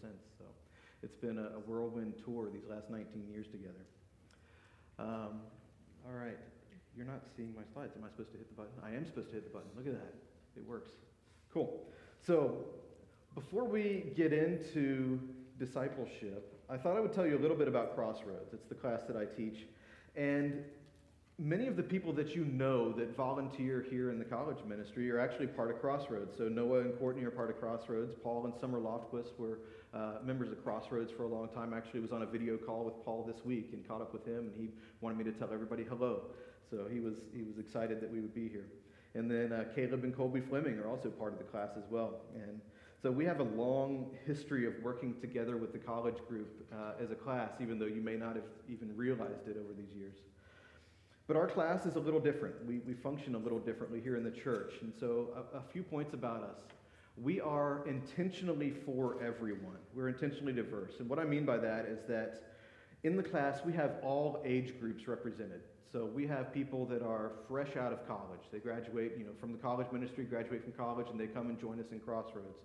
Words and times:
since. 0.00 0.22
So 0.38 0.44
it's 1.02 1.16
been 1.16 1.38
a, 1.38 1.60
whirlwind 1.66 2.14
tour 2.24 2.48
these 2.52 2.68
last 2.68 2.90
19 2.90 3.28
years 3.30 3.46
together. 3.46 3.84
Um, 4.98 5.40
all 6.06 6.14
right. 6.14 6.38
You're 6.96 7.06
not 7.06 7.22
seeing 7.36 7.54
my 7.54 7.62
slides. 7.74 7.92
Am 7.96 8.04
I 8.04 8.08
supposed 8.08 8.32
to 8.32 8.38
hit 8.38 8.48
the 8.48 8.54
button? 8.54 8.72
I 8.82 8.96
am 8.96 9.04
supposed 9.04 9.28
to 9.28 9.34
hit 9.34 9.44
the 9.44 9.50
button. 9.50 9.68
Look 9.76 9.86
at 9.86 9.92
that. 9.92 10.14
It 10.56 10.66
works. 10.66 10.90
Cool. 11.52 11.84
So 12.26 12.64
before 13.34 13.64
we 13.64 14.12
get 14.16 14.32
into 14.32 15.20
discipleship, 15.58 16.56
I 16.70 16.76
thought 16.76 16.96
I 16.96 17.00
would 17.00 17.12
tell 17.12 17.26
you 17.26 17.36
a 17.36 17.42
little 17.42 17.56
bit 17.56 17.68
about 17.68 17.94
Crossroads. 17.94 18.52
It's 18.52 18.66
the 18.66 18.74
class 18.74 19.02
that 19.08 19.16
I 19.16 19.26
teach. 19.26 19.66
And 20.16 20.64
many 21.38 21.66
of 21.66 21.76
the 21.76 21.82
people 21.82 22.12
that 22.14 22.34
you 22.34 22.44
know 22.46 22.92
that 22.92 23.14
volunteer 23.14 23.84
here 23.90 24.10
in 24.10 24.18
the 24.18 24.24
college 24.24 24.58
ministry 24.66 25.10
are 25.10 25.18
actually 25.18 25.48
part 25.48 25.70
of 25.70 25.80
Crossroads. 25.80 26.36
So 26.36 26.44
Noah 26.48 26.80
and 26.80 26.98
Courtney 26.98 27.24
are 27.24 27.30
part 27.30 27.50
of 27.50 27.60
Crossroads. 27.60 28.14
Paul 28.22 28.46
and 28.46 28.54
Summer 28.58 28.80
Loftquist 28.80 29.38
were 29.38 29.58
uh, 29.96 30.24
members 30.24 30.52
of 30.52 30.62
Crossroads 30.62 31.10
for 31.10 31.22
a 31.22 31.28
long 31.28 31.48
time. 31.48 31.72
Actually, 31.72 32.00
was 32.00 32.12
on 32.12 32.22
a 32.22 32.26
video 32.26 32.56
call 32.56 32.84
with 32.84 33.02
Paul 33.04 33.24
this 33.26 33.44
week 33.44 33.70
and 33.72 33.86
caught 33.88 34.02
up 34.02 34.12
with 34.12 34.26
him, 34.26 34.50
and 34.50 34.52
he 34.58 34.68
wanted 35.00 35.16
me 35.16 35.24
to 35.24 35.32
tell 35.32 35.48
everybody 35.52 35.84
hello. 35.84 36.22
So 36.70 36.86
he 36.92 37.00
was 37.00 37.14
he 37.34 37.42
was 37.42 37.58
excited 37.58 38.00
that 38.00 38.12
we 38.12 38.20
would 38.20 38.34
be 38.34 38.48
here. 38.48 38.66
And 39.14 39.30
then 39.30 39.52
uh, 39.52 39.64
Caleb 39.74 40.04
and 40.04 40.14
Colby 40.14 40.40
Fleming 40.40 40.78
are 40.78 40.88
also 40.88 41.08
part 41.08 41.32
of 41.32 41.38
the 41.38 41.44
class 41.44 41.70
as 41.78 41.84
well. 41.90 42.20
And 42.34 42.60
so 43.02 43.10
we 43.10 43.24
have 43.24 43.40
a 43.40 43.44
long 43.44 44.10
history 44.26 44.66
of 44.66 44.74
working 44.82 45.14
together 45.20 45.56
with 45.56 45.72
the 45.72 45.78
college 45.78 46.18
group 46.28 46.66
uh, 46.72 47.02
as 47.02 47.10
a 47.10 47.14
class, 47.14 47.52
even 47.60 47.78
though 47.78 47.86
you 47.86 48.02
may 48.02 48.16
not 48.16 48.34
have 48.34 48.44
even 48.68 48.94
realized 48.94 49.48
it 49.48 49.56
over 49.56 49.72
these 49.72 49.94
years. 49.96 50.16
But 51.26 51.36
our 51.36 51.46
class 51.46 51.86
is 51.86 51.96
a 51.96 52.00
little 52.00 52.20
different. 52.20 52.54
We, 52.66 52.78
we 52.86 52.92
function 52.92 53.34
a 53.34 53.38
little 53.38 53.58
differently 53.58 54.00
here 54.00 54.16
in 54.16 54.24
the 54.24 54.30
church. 54.30 54.74
And 54.82 54.92
so, 54.98 55.28
a, 55.54 55.58
a 55.58 55.62
few 55.72 55.82
points 55.82 56.12
about 56.12 56.42
us. 56.42 56.75
We 57.16 57.40
are 57.40 57.86
intentionally 57.86 58.70
for 58.84 59.22
everyone, 59.22 59.78
we're 59.94 60.08
intentionally 60.08 60.52
diverse. 60.52 61.00
And 61.00 61.08
what 61.08 61.18
I 61.18 61.24
mean 61.24 61.46
by 61.46 61.56
that 61.58 61.86
is 61.86 62.00
that 62.08 62.42
in 63.04 63.16
the 63.16 63.22
class, 63.22 63.60
we 63.64 63.72
have 63.72 63.96
all 64.02 64.42
age 64.44 64.78
groups 64.80 65.08
represented. 65.08 65.60
So 65.92 66.04
we 66.04 66.26
have 66.26 66.52
people 66.52 66.84
that 66.86 67.02
are 67.02 67.32
fresh 67.48 67.76
out 67.76 67.92
of 67.92 68.06
college. 68.06 68.40
They 68.52 68.58
graduate, 68.58 69.12
you 69.16 69.24
know, 69.24 69.30
from 69.40 69.52
the 69.52 69.58
college 69.58 69.86
ministry, 69.92 70.24
graduate 70.24 70.62
from 70.62 70.72
college, 70.72 71.06
and 71.10 71.18
they 71.18 71.26
come 71.26 71.48
and 71.48 71.58
join 71.58 71.80
us 71.80 71.86
in 71.92 72.00
Crossroads. 72.00 72.58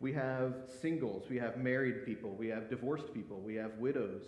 We 0.00 0.12
have 0.12 0.54
singles, 0.80 1.28
we 1.28 1.36
have 1.38 1.56
married 1.58 2.06
people, 2.06 2.30
we 2.30 2.46
have 2.48 2.70
divorced 2.70 3.12
people, 3.12 3.40
we 3.40 3.56
have 3.56 3.72
widows. 3.78 4.22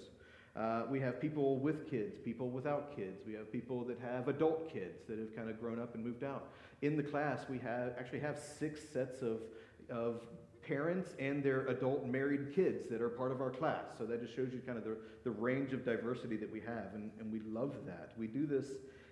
Uh, 0.56 0.82
we 0.90 0.98
have 0.98 1.20
people 1.20 1.58
with 1.58 1.88
kids, 1.88 2.18
people 2.24 2.50
without 2.50 2.94
kids. 2.96 3.22
We 3.24 3.34
have 3.34 3.52
people 3.52 3.84
that 3.84 4.00
have 4.00 4.26
adult 4.26 4.72
kids 4.72 4.98
that 5.08 5.18
have 5.18 5.34
kind 5.36 5.48
of 5.48 5.60
grown 5.60 5.80
up 5.80 5.94
and 5.94 6.04
moved 6.04 6.24
out. 6.24 6.48
In 6.82 6.96
the 6.96 7.04
class, 7.04 7.44
we 7.48 7.58
have 7.58 7.92
actually 7.98 8.20
have 8.20 8.38
six 8.38 8.80
sets 8.92 9.22
of, 9.22 9.42
of 9.90 10.22
parents 10.66 11.14
and 11.18 11.42
their 11.42 11.66
adult 11.66 12.06
married 12.06 12.54
kids 12.54 12.88
that 12.90 13.00
are 13.00 13.08
part 13.08 13.32
of 13.32 13.40
our 13.40 13.50
class. 13.50 13.84
So 13.98 14.04
that 14.06 14.22
just 14.22 14.36
shows 14.36 14.52
you 14.52 14.60
kind 14.60 14.78
of 14.78 14.84
the, 14.84 14.96
the 15.24 15.30
range 15.30 15.72
of 15.72 15.84
diversity 15.84 16.36
that 16.36 16.50
we 16.50 16.60
have, 16.60 16.94
and, 16.94 17.10
and 17.18 17.32
we 17.32 17.40
love 17.40 17.74
that. 17.86 18.12
We 18.16 18.26
do 18.26 18.46
this 18.46 18.66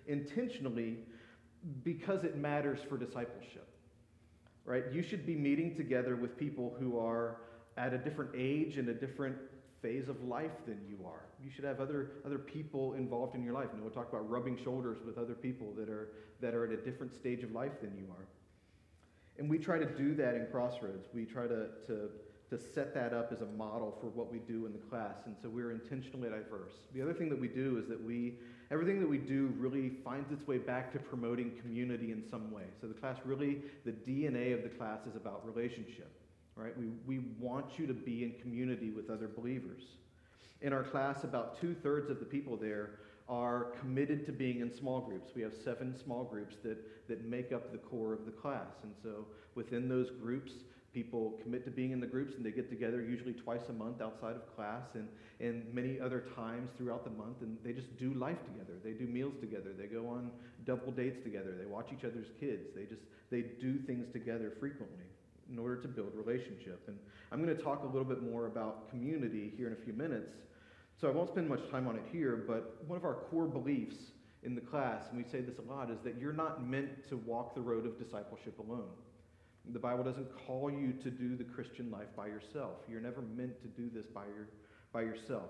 intentionally 0.07 0.99
because 1.83 2.23
it 2.23 2.37
matters 2.37 2.79
for 2.87 2.97
discipleship, 2.97 3.67
right? 4.65 4.83
You 4.91 5.01
should 5.01 5.25
be 5.25 5.35
meeting 5.35 5.75
together 5.75 6.15
with 6.15 6.37
people 6.37 6.75
who 6.79 6.97
are 6.97 7.41
at 7.77 7.93
a 7.93 7.97
different 7.97 8.31
age 8.35 8.77
and 8.77 8.89
a 8.89 8.93
different 8.93 9.35
phase 9.81 10.09
of 10.09 10.21
life 10.23 10.51
than 10.65 10.79
you 10.87 11.05
are. 11.05 11.25
You 11.43 11.49
should 11.49 11.63
have 11.63 11.79
other, 11.79 12.11
other 12.25 12.37
people 12.37 12.93
involved 12.93 13.35
in 13.35 13.43
your 13.43 13.53
life. 13.53 13.69
And 13.73 13.81
we'll 13.81 13.91
talk 13.91 14.09
about 14.09 14.29
rubbing 14.29 14.57
shoulders 14.61 14.97
with 15.05 15.17
other 15.17 15.33
people 15.33 15.73
that 15.77 15.89
are, 15.89 16.09
that 16.41 16.53
are 16.53 16.65
at 16.65 16.71
a 16.71 16.77
different 16.77 17.13
stage 17.15 17.43
of 17.43 17.51
life 17.51 17.71
than 17.81 17.95
you 17.95 18.05
are. 18.11 18.25
And 19.39 19.49
we 19.49 19.57
try 19.57 19.79
to 19.79 19.85
do 19.85 20.13
that 20.15 20.35
in 20.35 20.47
Crossroads. 20.51 21.07
We 21.13 21.25
try 21.25 21.47
to, 21.47 21.67
to, 21.87 22.09
to 22.49 22.59
set 22.59 22.93
that 22.93 23.13
up 23.13 23.31
as 23.31 23.41
a 23.41 23.45
model 23.45 23.97
for 23.99 24.07
what 24.07 24.31
we 24.31 24.39
do 24.39 24.65
in 24.65 24.73
the 24.73 24.79
class. 24.79 25.15
And 25.25 25.35
so 25.41 25.49
we're 25.49 25.71
intentionally 25.71 26.29
diverse. 26.29 26.73
The 26.93 27.01
other 27.01 27.13
thing 27.13 27.29
that 27.29 27.39
we 27.39 27.47
do 27.47 27.77
is 27.77 27.87
that 27.87 28.03
we, 28.03 28.35
everything 28.69 28.99
that 28.99 29.09
we 29.09 29.17
do 29.17 29.53
really 29.57 29.89
finds 30.03 30.31
its 30.31 30.45
way 30.45 30.57
back 30.57 30.91
to 30.93 30.99
promoting 30.99 31.51
community 31.61 32.11
in 32.11 32.21
some 32.29 32.51
way. 32.51 32.65
So 32.81 32.87
the 32.87 32.93
class 32.93 33.17
really, 33.23 33.61
the 33.85 33.91
DNA 33.91 34.53
of 34.53 34.63
the 34.63 34.69
class 34.69 35.07
is 35.07 35.15
about 35.15 35.45
relationship 35.45 36.11
right? 36.59 36.77
We, 36.77 36.87
we 37.07 37.23
want 37.39 37.79
you 37.79 37.87
to 37.87 37.93
be 37.93 38.23
in 38.23 38.33
community 38.41 38.91
with 38.91 39.09
other 39.09 39.27
believers. 39.27 39.83
In 40.61 40.73
our 40.73 40.83
class, 40.83 41.23
about 41.23 41.59
two 41.59 41.73
thirds 41.73 42.09
of 42.09 42.19
the 42.19 42.25
people 42.25 42.57
there 42.57 42.99
are 43.29 43.67
committed 43.79 44.25
to 44.25 44.31
being 44.31 44.61
in 44.61 44.75
small 44.75 45.01
groups. 45.01 45.31
We 45.35 45.41
have 45.43 45.53
seven 45.63 45.95
small 46.03 46.23
groups 46.23 46.55
that, 46.63 46.77
that 47.07 47.25
make 47.25 47.51
up 47.51 47.71
the 47.71 47.77
core 47.77 48.13
of 48.13 48.25
the 48.25 48.31
class. 48.31 48.73
And 48.83 48.93
so 49.03 49.25
within 49.55 49.87
those 49.87 50.09
groups, 50.09 50.51
people 50.93 51.39
commit 51.43 51.63
to 51.65 51.71
being 51.71 51.91
in 51.91 51.99
the 51.99 52.07
groups 52.07 52.33
and 52.35 52.43
they 52.43 52.51
get 52.51 52.69
together 52.69 53.03
usually 53.03 53.33
twice 53.33 53.61
a 53.69 53.73
month 53.73 54.01
outside 54.01 54.35
of 54.35 54.55
class 54.55 54.83
and, 54.95 55.07
and 55.39 55.71
many 55.71 55.99
other 55.99 56.25
times 56.35 56.71
throughout 56.77 57.03
the 57.03 57.11
month 57.11 57.41
and 57.41 57.57
they 57.63 57.71
just 57.71 57.95
do 57.97 58.11
life 58.15 58.39
together 58.43 58.73
they 58.83 58.93
do 58.93 59.05
meals 59.05 59.35
together 59.39 59.69
they 59.77 59.85
go 59.85 60.07
on 60.07 60.31
double 60.65 60.91
dates 60.91 61.23
together 61.23 61.55
they 61.59 61.67
watch 61.67 61.89
each 61.93 62.05
other's 62.05 62.25
kids 62.39 62.63
they 62.75 62.85
just 62.85 63.03
they 63.29 63.41
do 63.61 63.77
things 63.85 64.07
together 64.11 64.51
frequently 64.59 65.05
in 65.51 65.57
order 65.57 65.75
to 65.77 65.87
build 65.87 66.11
relationship. 66.15 66.81
And 66.87 66.97
I'm 67.31 67.43
going 67.43 67.55
to 67.55 67.61
talk 67.61 67.83
a 67.83 67.87
little 67.87 68.05
bit 68.05 68.21
more 68.23 68.47
about 68.47 68.89
community 68.89 69.51
here 69.57 69.67
in 69.67 69.73
a 69.73 69.83
few 69.83 69.93
minutes. 69.93 70.35
So 70.99 71.07
I 71.07 71.11
won't 71.11 71.29
spend 71.29 71.47
much 71.47 71.69
time 71.71 71.87
on 71.87 71.95
it 71.95 72.03
here, 72.11 72.43
but 72.45 72.83
one 72.85 72.97
of 72.97 73.05
our 73.05 73.13
core 73.13 73.47
beliefs 73.47 73.95
in 74.43 74.53
the 74.53 74.61
class, 74.61 75.03
and 75.09 75.17
we 75.17 75.29
say 75.29 75.39
this 75.39 75.57
a 75.57 75.61
lot, 75.61 75.89
is 75.89 75.99
that 76.03 76.19
you're 76.19 76.33
not 76.33 76.67
meant 76.67 77.07
to 77.07 77.15
walk 77.17 77.55
the 77.55 77.61
road 77.61 77.85
of 77.85 77.97
discipleship 77.97 78.59
alone. 78.59 78.89
The 79.71 79.79
Bible 79.79 80.03
doesn't 80.03 80.27
call 80.45 80.69
you 80.69 80.93
to 81.03 81.09
do 81.09 81.37
the 81.37 81.43
Christian 81.43 81.89
life 81.89 82.07
by 82.17 82.27
yourself. 82.27 82.79
You're 82.89 83.01
never 83.01 83.21
meant 83.21 83.61
to 83.61 83.67
do 83.67 83.89
this 83.93 84.07
by, 84.07 84.25
your, 84.25 84.49
by 84.91 85.01
yourself. 85.01 85.49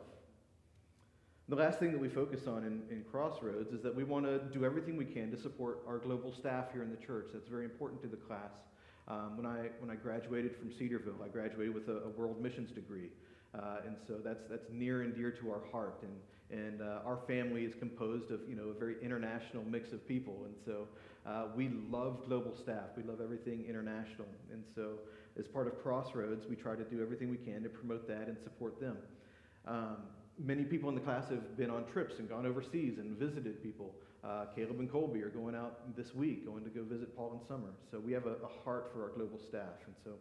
The 1.48 1.56
last 1.56 1.80
thing 1.80 1.92
that 1.94 2.02
we 2.02 2.10
focus 2.10 2.46
on 2.46 2.64
in, 2.64 2.84
in 2.92 3.04
Crossroads 3.10 3.72
is 3.72 3.82
that 3.82 3.96
we 3.96 4.04
want 4.04 4.26
to 4.26 4.40
do 4.54 4.66
everything 4.66 4.98
we 4.98 5.06
can 5.06 5.32
to 5.32 5.38
support 5.38 5.80
our 5.88 5.98
global 5.98 6.32
staff 6.32 6.66
here 6.72 6.84
in 6.84 6.92
the 6.92 6.98
church. 6.98 7.30
That's 7.34 7.48
very 7.48 7.66
important 7.66 8.04
to 8.04 8.08
the 8.08 8.18
class. 8.18 8.52
Um, 9.08 9.38
when, 9.38 9.48
I, 9.48 9.70
when 9.80 9.90
I 9.90 9.96
graduated 9.96 10.56
from 10.56 10.72
Cedarville, 10.72 11.24
I 11.26 11.30
graduated 11.30 11.74
with 11.74 11.88
a, 11.88 12.04
a 12.04 12.10
world 12.10 12.40
missions 12.40 12.72
degree. 12.72 13.10
Uh, 13.56 13.78
and 13.86 13.96
so 14.08 14.16
that's, 14.24 14.44
that's 14.50 14.68
near 14.72 15.02
and 15.02 15.16
dear 15.16 15.32
to 15.32 15.50
our 15.50 15.62
heart. 15.72 16.04
And, 16.04 16.60
and 16.66 16.82
uh, 16.82 17.00
our 17.06 17.20
family 17.28 17.64
is 17.64 17.74
composed 17.74 18.32
of 18.32 18.42
you 18.48 18.56
know, 18.56 18.70
a 18.70 18.74
very 18.74 18.96
international 19.02 19.64
mix 19.64 19.92
of 19.92 20.08
people. 20.08 20.46
And 20.46 20.56
so 20.66 20.88
uh, 21.26 21.46
we 21.56 21.70
love 21.90 22.26
global 22.28 22.56
staff. 22.56 22.96
We 22.96 23.04
love 23.04 23.22
everything 23.22 23.66
international. 23.68 24.28
And 24.52 24.64
so 24.76 25.00
as 25.38 25.48
part 25.48 25.68
of 25.68 25.82
Crossroads, 25.82 26.48
we 26.48 26.56
try 26.56 26.76
to 26.76 26.84
do 26.84 27.02
everything 27.02 27.30
we 27.30 27.38
can 27.38 27.64
to 27.64 27.70
promote 27.70 28.08
that 28.08 28.28
and 28.28 28.38
support 28.40 28.80
them. 28.80 28.98
Um, 29.68 29.98
many 30.38 30.64
people 30.64 30.90
in 30.90 30.96
the 30.96 31.02
class 31.02 31.30
have 31.30 31.58
been 31.58 31.70
on 31.70 31.86
trips 31.86 32.20
and 32.20 32.30
gone 32.30 32.46
overseas 32.46 32.98
and 32.98 33.18
visited 33.18 33.62
people. 33.62 33.94
Uh, 34.24 34.46
Caleb 34.56 34.80
and 34.80 34.92
Colby 34.92 35.22
are 35.22 35.30
going 35.30 35.56
out 35.56 35.96
this 35.96 36.14
week, 36.14 36.46
going 36.46 36.64
to 36.64 36.70
go 36.70 36.84
visit 36.84 37.16
Paul 37.16 37.32
and 37.40 37.48
Summer. 37.48 37.70
So 37.90 38.00
we 38.00 38.12
have 38.12 38.26
a, 38.26 38.36
a 38.44 38.64
heart 38.64 38.92
for 38.94 39.04
our 39.04 39.10
global 39.10 39.40
staff. 39.40 39.80
And 39.86 39.96
so 40.04 40.12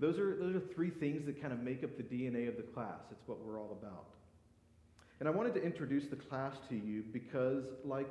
those 0.00 0.18
are, 0.18 0.34
those 0.36 0.56
are 0.56 0.60
three 0.74 0.90
things 0.90 1.26
that 1.26 1.40
kind 1.40 1.52
of 1.52 1.60
make 1.60 1.84
up 1.84 1.96
the 1.96 2.02
DNA 2.02 2.48
of 2.48 2.56
the 2.56 2.62
class. 2.62 3.00
It's 3.10 3.26
what 3.26 3.44
we're 3.44 3.60
all 3.60 3.78
about. 3.80 4.06
And 5.20 5.28
I 5.28 5.32
wanted 5.32 5.54
to 5.54 5.62
introduce 5.62 6.06
the 6.06 6.16
class 6.16 6.54
to 6.70 6.74
you 6.74 7.04
because, 7.12 7.64
like 7.84 8.10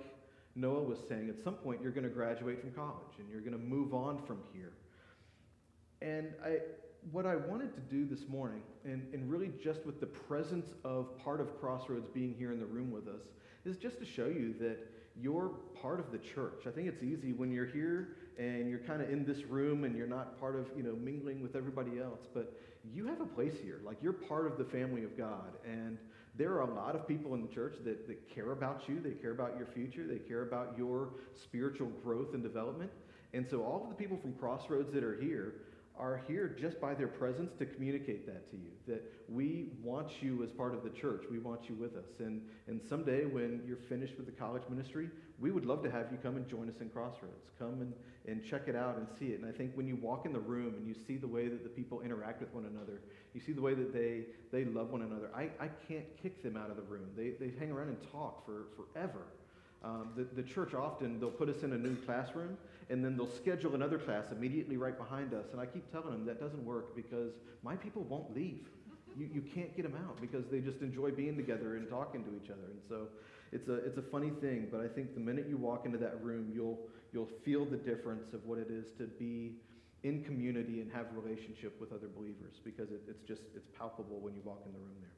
Noah 0.55 0.83
was 0.83 0.99
saying, 1.09 1.29
at 1.29 1.43
some 1.43 1.55
point 1.55 1.81
you're 1.81 1.91
going 1.91 2.03
to 2.03 2.13
graduate 2.13 2.61
from 2.61 2.71
college 2.71 3.17
and 3.17 3.27
you're 3.31 3.41
going 3.41 3.53
to 3.53 3.57
move 3.57 3.95
on 3.95 4.23
from 4.27 4.37
here. 4.53 4.73
And 6.01 6.33
I, 6.45 6.59
what 7.11 7.25
I 7.25 7.35
wanted 7.35 7.73
to 7.73 7.81
do 7.81 8.05
this 8.05 8.27
morning, 8.29 8.61
and, 8.85 9.11
and 9.13 9.29
really 9.29 9.51
just 9.61 9.85
with 9.85 9.99
the 9.99 10.05
presence 10.05 10.67
of 10.83 11.17
part 11.17 11.41
of 11.41 11.59
Crossroads 11.59 12.07
being 12.07 12.35
here 12.37 12.51
in 12.51 12.59
the 12.59 12.65
room 12.65 12.91
with 12.91 13.07
us, 13.07 13.23
is 13.65 13.77
just 13.77 13.99
to 13.99 14.05
show 14.05 14.27
you 14.27 14.53
that 14.59 14.77
you're 15.21 15.51
part 15.81 15.99
of 15.99 16.11
the 16.11 16.17
church. 16.17 16.63
I 16.67 16.71
think 16.71 16.87
it's 16.87 17.03
easy 17.03 17.33
when 17.33 17.51
you're 17.51 17.65
here 17.65 18.17
and 18.37 18.69
you're 18.69 18.79
kind 18.79 19.01
of 19.01 19.09
in 19.09 19.25
this 19.25 19.43
room 19.43 19.83
and 19.83 19.95
you're 19.95 20.07
not 20.07 20.39
part 20.39 20.55
of, 20.55 20.67
you 20.75 20.83
know, 20.83 20.95
mingling 20.95 21.41
with 21.41 21.55
everybody 21.55 21.99
else, 21.99 22.27
but 22.33 22.57
you 22.93 23.05
have 23.07 23.21
a 23.21 23.25
place 23.25 23.55
here. 23.61 23.81
Like 23.83 23.97
you're 24.01 24.13
part 24.13 24.47
of 24.47 24.57
the 24.57 24.63
family 24.63 25.03
of 25.03 25.17
God. 25.17 25.57
And 25.65 25.97
there 26.35 26.53
are 26.53 26.61
a 26.61 26.73
lot 26.73 26.95
of 26.95 27.07
people 27.07 27.33
in 27.33 27.41
the 27.41 27.47
church 27.47 27.75
that, 27.83 28.07
that 28.07 28.33
care 28.33 28.51
about 28.51 28.87
you. 28.87 29.01
They 29.01 29.11
care 29.11 29.31
about 29.31 29.57
your 29.57 29.67
future. 29.67 30.07
They 30.07 30.19
care 30.19 30.43
about 30.43 30.75
your 30.77 31.09
spiritual 31.35 31.89
growth 32.03 32.33
and 32.33 32.41
development. 32.41 32.91
And 33.33 33.45
so 33.47 33.63
all 33.63 33.83
of 33.83 33.89
the 33.89 33.95
people 33.95 34.17
from 34.17 34.33
Crossroads 34.33 34.91
that 34.93 35.03
are 35.03 35.19
here 35.19 35.55
are 35.99 36.21
here 36.27 36.55
just 36.59 36.79
by 36.79 36.93
their 36.93 37.07
presence 37.07 37.51
to 37.59 37.65
communicate 37.65 38.25
that 38.25 38.49
to 38.49 38.55
you 38.55 38.71
that 38.87 39.03
we 39.27 39.67
want 39.83 40.21
you 40.21 40.41
as 40.43 40.51
part 40.51 40.73
of 40.73 40.83
the 40.83 40.89
church. 40.89 41.25
We 41.29 41.39
want 41.39 41.69
you 41.69 41.75
with 41.75 41.95
us. 41.95 42.07
And, 42.19 42.41
and 42.67 42.81
someday 42.87 43.25
when 43.25 43.61
you're 43.67 43.77
finished 43.77 44.15
with 44.15 44.25
the 44.25 44.31
college 44.31 44.63
ministry, 44.69 45.09
we 45.39 45.51
would 45.51 45.65
love 45.65 45.83
to 45.83 45.91
have 45.91 46.07
you 46.11 46.17
come 46.17 46.37
and 46.37 46.47
join 46.49 46.69
us 46.69 46.75
in 46.79 46.89
Crossroads. 46.89 47.49
Come 47.59 47.81
and, 47.81 47.93
and 48.25 48.43
check 48.43 48.63
it 48.67 48.75
out 48.75 48.97
and 48.97 49.07
see 49.19 49.27
it. 49.27 49.41
And 49.41 49.47
I 49.47 49.51
think 49.51 49.73
when 49.75 49.87
you 49.87 49.97
walk 49.97 50.25
in 50.25 50.31
the 50.31 50.39
room 50.39 50.73
and 50.77 50.87
you 50.87 50.95
see 51.05 51.17
the 51.17 51.27
way 51.27 51.49
that 51.49 51.63
the 51.63 51.69
people 51.69 52.01
interact 52.01 52.39
with 52.39 52.53
one 52.53 52.65
another, 52.65 53.01
you 53.33 53.41
see 53.41 53.51
the 53.51 53.61
way 53.61 53.73
that 53.73 53.93
they, 53.93 54.23
they 54.51 54.65
love 54.65 54.91
one 54.91 55.01
another, 55.01 55.29
I, 55.35 55.49
I 55.59 55.67
can't 55.87 56.05
kick 56.21 56.41
them 56.41 56.55
out 56.55 56.69
of 56.69 56.77
the 56.77 56.83
room. 56.83 57.09
They, 57.15 57.31
they 57.31 57.51
hang 57.59 57.71
around 57.71 57.89
and 57.89 57.97
talk 58.11 58.45
for 58.45 58.67
forever. 58.75 59.27
Um, 59.83 60.09
the, 60.15 60.23
the 60.23 60.43
church 60.43 60.73
often, 60.73 61.19
they'll 61.19 61.29
put 61.29 61.49
us 61.49 61.63
in 61.63 61.73
a 61.73 61.77
new 61.77 61.95
classroom 61.95 62.57
and 62.89 63.05
then 63.05 63.15
they'll 63.15 63.27
schedule 63.27 63.75
another 63.75 63.97
class 63.97 64.31
immediately 64.31 64.77
right 64.77 64.97
behind 64.97 65.33
us. 65.33 65.45
And 65.51 65.61
I 65.61 65.65
keep 65.65 65.91
telling 65.91 66.11
them 66.11 66.25
that 66.25 66.39
doesn't 66.39 66.63
work 66.65 66.95
because 66.95 67.33
my 67.63 67.75
people 67.75 68.03
won't 68.03 68.35
leave. 68.35 68.67
You, 69.17 69.29
you 69.31 69.41
can't 69.41 69.75
get 69.75 69.83
them 69.83 69.95
out 70.07 70.19
because 70.21 70.45
they 70.51 70.59
just 70.59 70.81
enjoy 70.81 71.11
being 71.11 71.35
together 71.35 71.75
and 71.75 71.87
talking 71.89 72.23
to 72.23 72.29
each 72.35 72.49
other. 72.49 72.71
And 72.71 72.81
so 72.87 73.07
it's 73.51 73.67
a, 73.69 73.75
it's 73.75 73.97
a 73.97 74.01
funny 74.01 74.31
thing, 74.41 74.67
but 74.71 74.81
I 74.81 74.87
think 74.87 75.13
the 75.13 75.19
minute 75.19 75.45
you 75.47 75.57
walk 75.57 75.85
into 75.85 75.97
that 75.99 76.23
room, 76.23 76.51
you'll, 76.53 76.79
you'll 77.13 77.29
feel 77.43 77.65
the 77.65 77.77
difference 77.77 78.33
of 78.33 78.45
what 78.45 78.57
it 78.59 78.69
is 78.69 78.85
to 78.97 79.05
be 79.05 79.53
in 80.03 80.23
community 80.23 80.81
and 80.81 80.91
have 80.91 81.07
relationship 81.13 81.79
with 81.79 81.91
other 81.91 82.07
believers 82.07 82.59
because 82.63 82.89
it, 82.91 83.01
it's 83.07 83.21
just, 83.27 83.41
it's 83.55 83.67
palpable 83.77 84.19
when 84.19 84.33
you 84.33 84.41
walk 84.45 84.61
in 84.65 84.71
the 84.71 84.79
room 84.79 84.95
there. 85.01 85.09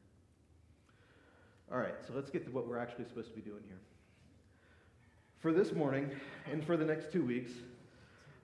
All 1.72 1.78
right, 1.78 1.96
so 2.06 2.14
let's 2.14 2.30
get 2.30 2.44
to 2.46 2.52
what 2.52 2.68
we're 2.68 2.80
actually 2.80 3.06
supposed 3.06 3.30
to 3.30 3.36
be 3.36 3.42
doing 3.42 3.64
here. 3.68 3.80
For 5.42 5.52
this 5.52 5.74
morning 5.74 6.12
and 6.52 6.64
for 6.64 6.78
the 6.78 6.86
next 6.86 7.12
two 7.12 7.26
weeks, 7.26 7.52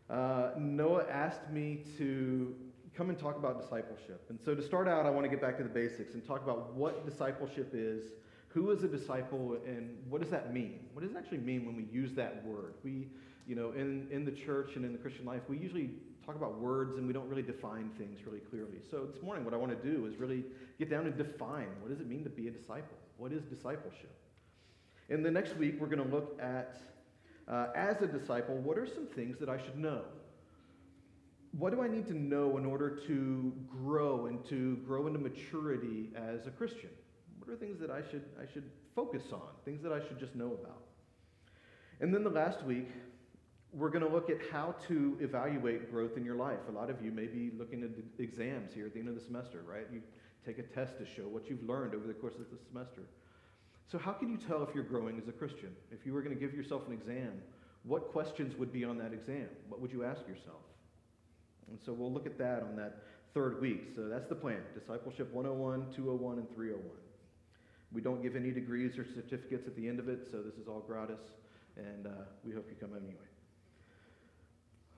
uh, 0.10 0.50
Noah 0.58 1.06
asked 1.08 1.48
me 1.52 1.84
to 2.00 2.56
come 2.96 3.10
and 3.10 3.20
talk 3.20 3.38
about 3.38 3.62
discipleship. 3.62 4.26
And 4.30 4.40
so 4.44 4.56
to 4.56 4.64
start 4.64 4.88
out, 4.88 5.06
I 5.06 5.12
want 5.12 5.24
to 5.24 5.30
get 5.30 5.40
back 5.40 5.58
to 5.58 5.64
the 5.64 5.70
basics 5.70 6.16
and 6.16 6.26
talk 6.26 6.42
about 6.42 6.74
what 6.74 7.06
discipleship 7.06 7.70
is, 7.74 8.14
who 8.48 8.72
is 8.72 8.82
a 8.82 8.88
disciple, 8.88 9.60
and 9.68 9.96
what 10.10 10.22
does 10.22 10.32
that 10.32 10.52
mean? 10.52 10.80
What 10.94 11.04
does 11.04 11.12
it 11.12 11.18
actually 11.18 11.38
mean 11.38 11.68
when 11.68 11.76
we 11.76 11.84
use 11.84 12.14
that 12.16 12.44
word? 12.44 12.74
We, 12.84 13.10
you 13.46 13.56
know, 13.56 13.74
in, 13.74 14.08
in 14.10 14.26
the 14.26 14.32
church 14.32 14.72
and 14.76 14.84
in 14.84 14.92
the 14.92 14.98
Christian 14.98 15.24
life, 15.24 15.44
we 15.48 15.60
usually 15.60 15.92
talk 16.26 16.36
about 16.36 16.60
words 16.60 16.98
and 16.98 17.06
we 17.06 17.14
don't 17.14 17.30
really 17.30 17.44
define 17.44 17.92
things 18.00 18.22
really 18.26 18.40
clearly. 18.40 18.80
So 18.90 19.06
this 19.06 19.22
morning, 19.22 19.46
what 19.46 19.54
I 19.54 19.58
want 19.58 19.80
to 19.80 19.88
do 19.88 20.08
is 20.08 20.16
really 20.16 20.46
get 20.80 20.90
down 20.90 21.06
and 21.06 21.16
define 21.16 21.68
what 21.80 21.92
does 21.92 22.00
it 22.00 22.08
mean 22.08 22.24
to 22.24 22.32
be 22.32 22.48
a 22.48 22.52
disciple? 22.52 22.98
What 23.18 23.32
is 23.32 23.44
discipleship? 23.44 24.16
In 25.10 25.24
the 25.24 25.32
next 25.32 25.56
week, 25.58 25.76
we're 25.80 25.88
going 25.88 26.04
to 26.04 26.16
look 26.16 26.38
at, 26.42 26.78
uh, 27.48 27.68
as 27.76 28.02
a 28.02 28.08
disciple, 28.08 28.56
what 28.56 28.78
are 28.78 28.88
some 28.88 29.08
things 29.08 29.38
that 29.40 29.50
I 29.50 29.58
should 29.58 29.78
know? 29.78 30.02
what 31.58 31.74
do 31.74 31.82
I 31.82 31.88
need 31.88 32.06
to 32.08 32.14
know 32.14 32.58
in 32.58 32.66
order 32.66 32.90
to 33.08 33.54
grow 33.68 34.28
and 34.28 34.44
to 34.46 34.78
grow 34.86 35.08
into 35.08 35.20
maturity 35.20 36.10
as 36.16 36.46
a 36.46 36.52
Christian? 36.52 36.90
What 37.40 37.52
are 37.52 37.56
things 37.56 37.80
that 37.80 37.90
I 37.90 38.02
should, 38.12 38.26
I 38.40 38.52
should 38.52 38.70
focus 38.96 39.24
on, 39.32 39.50
things 39.66 39.82
that 39.82 39.92
I 39.92 40.00
should 40.08 40.20
just 40.20 40.36
know 40.36 40.58
about? 40.62 40.84
And 42.00 42.14
then 42.14 42.24
the 42.24 42.30
last 42.30 42.64
week, 42.64 42.90
we're 43.74 43.90
going 43.90 44.06
to 44.06 44.12
look 44.12 44.30
at 44.30 44.38
how 44.52 44.76
to 44.88 45.18
evaluate 45.20 45.92
growth 45.92 46.16
in 46.16 46.24
your 46.24 46.36
life. 46.36 46.60
A 46.70 46.72
lot 46.72 46.90
of 46.90 47.02
you 47.04 47.12
may 47.12 47.26
be 47.26 47.52
looking 47.58 47.84
at 47.84 47.90
exams 48.22 48.74
here 48.74 48.86
at 48.86 48.94
the 48.94 49.00
end 49.00 49.10
of 49.10 49.16
the 49.16 49.22
semester, 49.22 49.64
right? 49.68 49.88
You 49.92 50.02
take 50.46 50.60
a 50.60 50.64
test 50.64 50.98
to 51.00 51.06
show 51.06 51.24
what 51.24 51.50
you've 51.50 51.64
learned 51.64 51.96
over 51.96 52.06
the 52.06 52.14
course 52.14 52.36
of 52.36 52.42
the 52.52 52.58
semester. 52.70 53.02
So, 53.90 53.98
how 53.98 54.12
can 54.12 54.30
you 54.30 54.38
tell 54.38 54.64
if 54.64 54.76
you're 54.76 54.84
growing 54.84 55.18
as 55.18 55.30
a 55.30 55.32
Christian? 55.32 55.74
If 55.92 56.06
you 56.06 56.14
were 56.14 56.22
going 56.22 56.36
to 56.36 56.40
give 56.40 56.54
yourself 56.54 56.86
an 56.88 56.94
exam, 56.94 57.32
what 57.84 58.10
questions 58.10 58.58
would 58.58 58.74
be 58.74 58.84
on 58.84 58.98
that 58.98 59.14
exam? 59.14 59.48
What 59.70 59.80
would 59.80 59.94
you 59.94 60.04
ask 60.04 60.28
yourself? 60.28 60.62
And 61.70 61.80
so 61.86 61.94
we'll 61.94 62.12
look 62.12 62.26
at 62.26 62.38
that 62.38 62.64
on 62.64 62.76
that 62.76 63.04
third 63.34 63.62
week. 63.62 63.90
So 63.96 64.10
that's 64.10 64.28
the 64.28 64.36
plan 64.36 64.60
Discipleship 64.74 65.34
101, 65.34 65.94
201, 65.96 66.38
and 66.40 66.54
301. 66.54 66.84
We 67.94 68.02
don't 68.02 68.22
give 68.22 68.36
any 68.36 68.52
degrees 68.52 68.98
or 68.98 69.06
certificates 69.06 69.68
at 69.68 69.76
the 69.78 69.88
end 69.88 70.00
of 70.00 70.10
it, 70.10 70.28
so 70.30 70.42
this 70.42 70.56
is 70.56 70.68
all 70.68 70.84
gratis, 70.86 71.22
and 71.78 72.08
uh, 72.08 72.10
we 72.44 72.54
hope 72.54 72.68
you 72.70 72.76
come 72.78 72.94
anyway. 72.98 73.16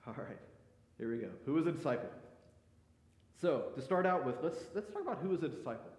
All 0.08 0.14
right, 0.18 0.38
here 0.98 1.08
we 1.08 1.18
go. 1.18 1.28
Who 1.46 1.56
is 1.58 1.66
a 1.68 1.72
disciple? 1.72 2.10
So, 3.40 3.66
to 3.76 3.80
start 3.80 4.04
out 4.06 4.26
with, 4.26 4.34
let's, 4.42 4.58
let's 4.74 4.92
talk 4.92 5.02
about 5.02 5.18
who 5.22 5.32
is 5.32 5.44
a 5.44 5.48
disciple 5.48 5.92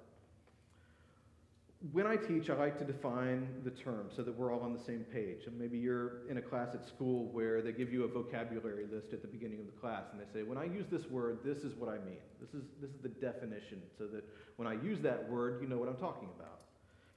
when 1.92 2.06
I 2.06 2.16
teach, 2.16 2.52
I 2.52 2.56
like 2.56 2.78
to 2.78 2.86
define 2.86 3.48
the 3.64 3.72
term 3.72 4.10
so 4.16 4.22
that 4.22 4.38
we're 4.38 4.54
all 4.54 4.62
on 4.62 4.72
the 4.72 4.84
same 4.84 5.04
page. 5.12 5.48
And 5.48 5.58
maybe 5.58 5.80
you're 5.80 6.28
in 6.30 6.38
a 6.38 6.42
class 6.42 6.76
at 6.76 6.86
school 6.88 7.26
where 7.32 7.64
they 7.64 7.72
give 7.72 7.92
you 7.92 8.04
a 8.04 8.08
vocabulary 8.08 8.86
list 8.92 9.14
at 9.14 9.24
the 9.24 9.28
beginning 9.28 9.60
of 9.60 9.66
the 9.66 9.72
class, 9.72 10.04
and 10.12 10.22
they 10.22 10.32
say, 10.32 10.44
when 10.44 10.60
I 10.60 10.66
use 10.66 10.86
this 10.92 11.10
word, 11.10 11.40
this 11.44 11.60
is 11.60 11.76
what 11.76 11.90
I 11.90 11.98
mean. 12.06 12.22
This 12.40 12.50
is, 12.54 12.68
this 12.80 12.92
is 12.92 13.02
the 13.02 13.10
definition, 13.10 13.82
so 13.98 14.06
that 14.08 14.24
when 14.58 14.68
I 14.68 14.74
use 14.74 15.00
that 15.02 15.28
word, 15.28 15.60
you 15.60 15.68
know 15.68 15.78
what 15.78 15.90
I'm 15.90 15.98
talking 15.98 16.30
about. 16.38 16.60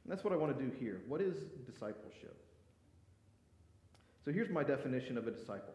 And 0.03 0.11
that's 0.11 0.25
what 0.25 0.33
I 0.33 0.37
want 0.37 0.57
to 0.57 0.65
do 0.65 0.71
here. 0.81 1.03
What 1.09 1.21
is 1.21 1.35
discipleship? 1.67 2.37
So 4.25 4.33
here's 4.33 4.49
my 4.49 4.65
definition 4.65 5.19
of 5.19 5.27
a 5.27 5.31
disciple. 5.31 5.75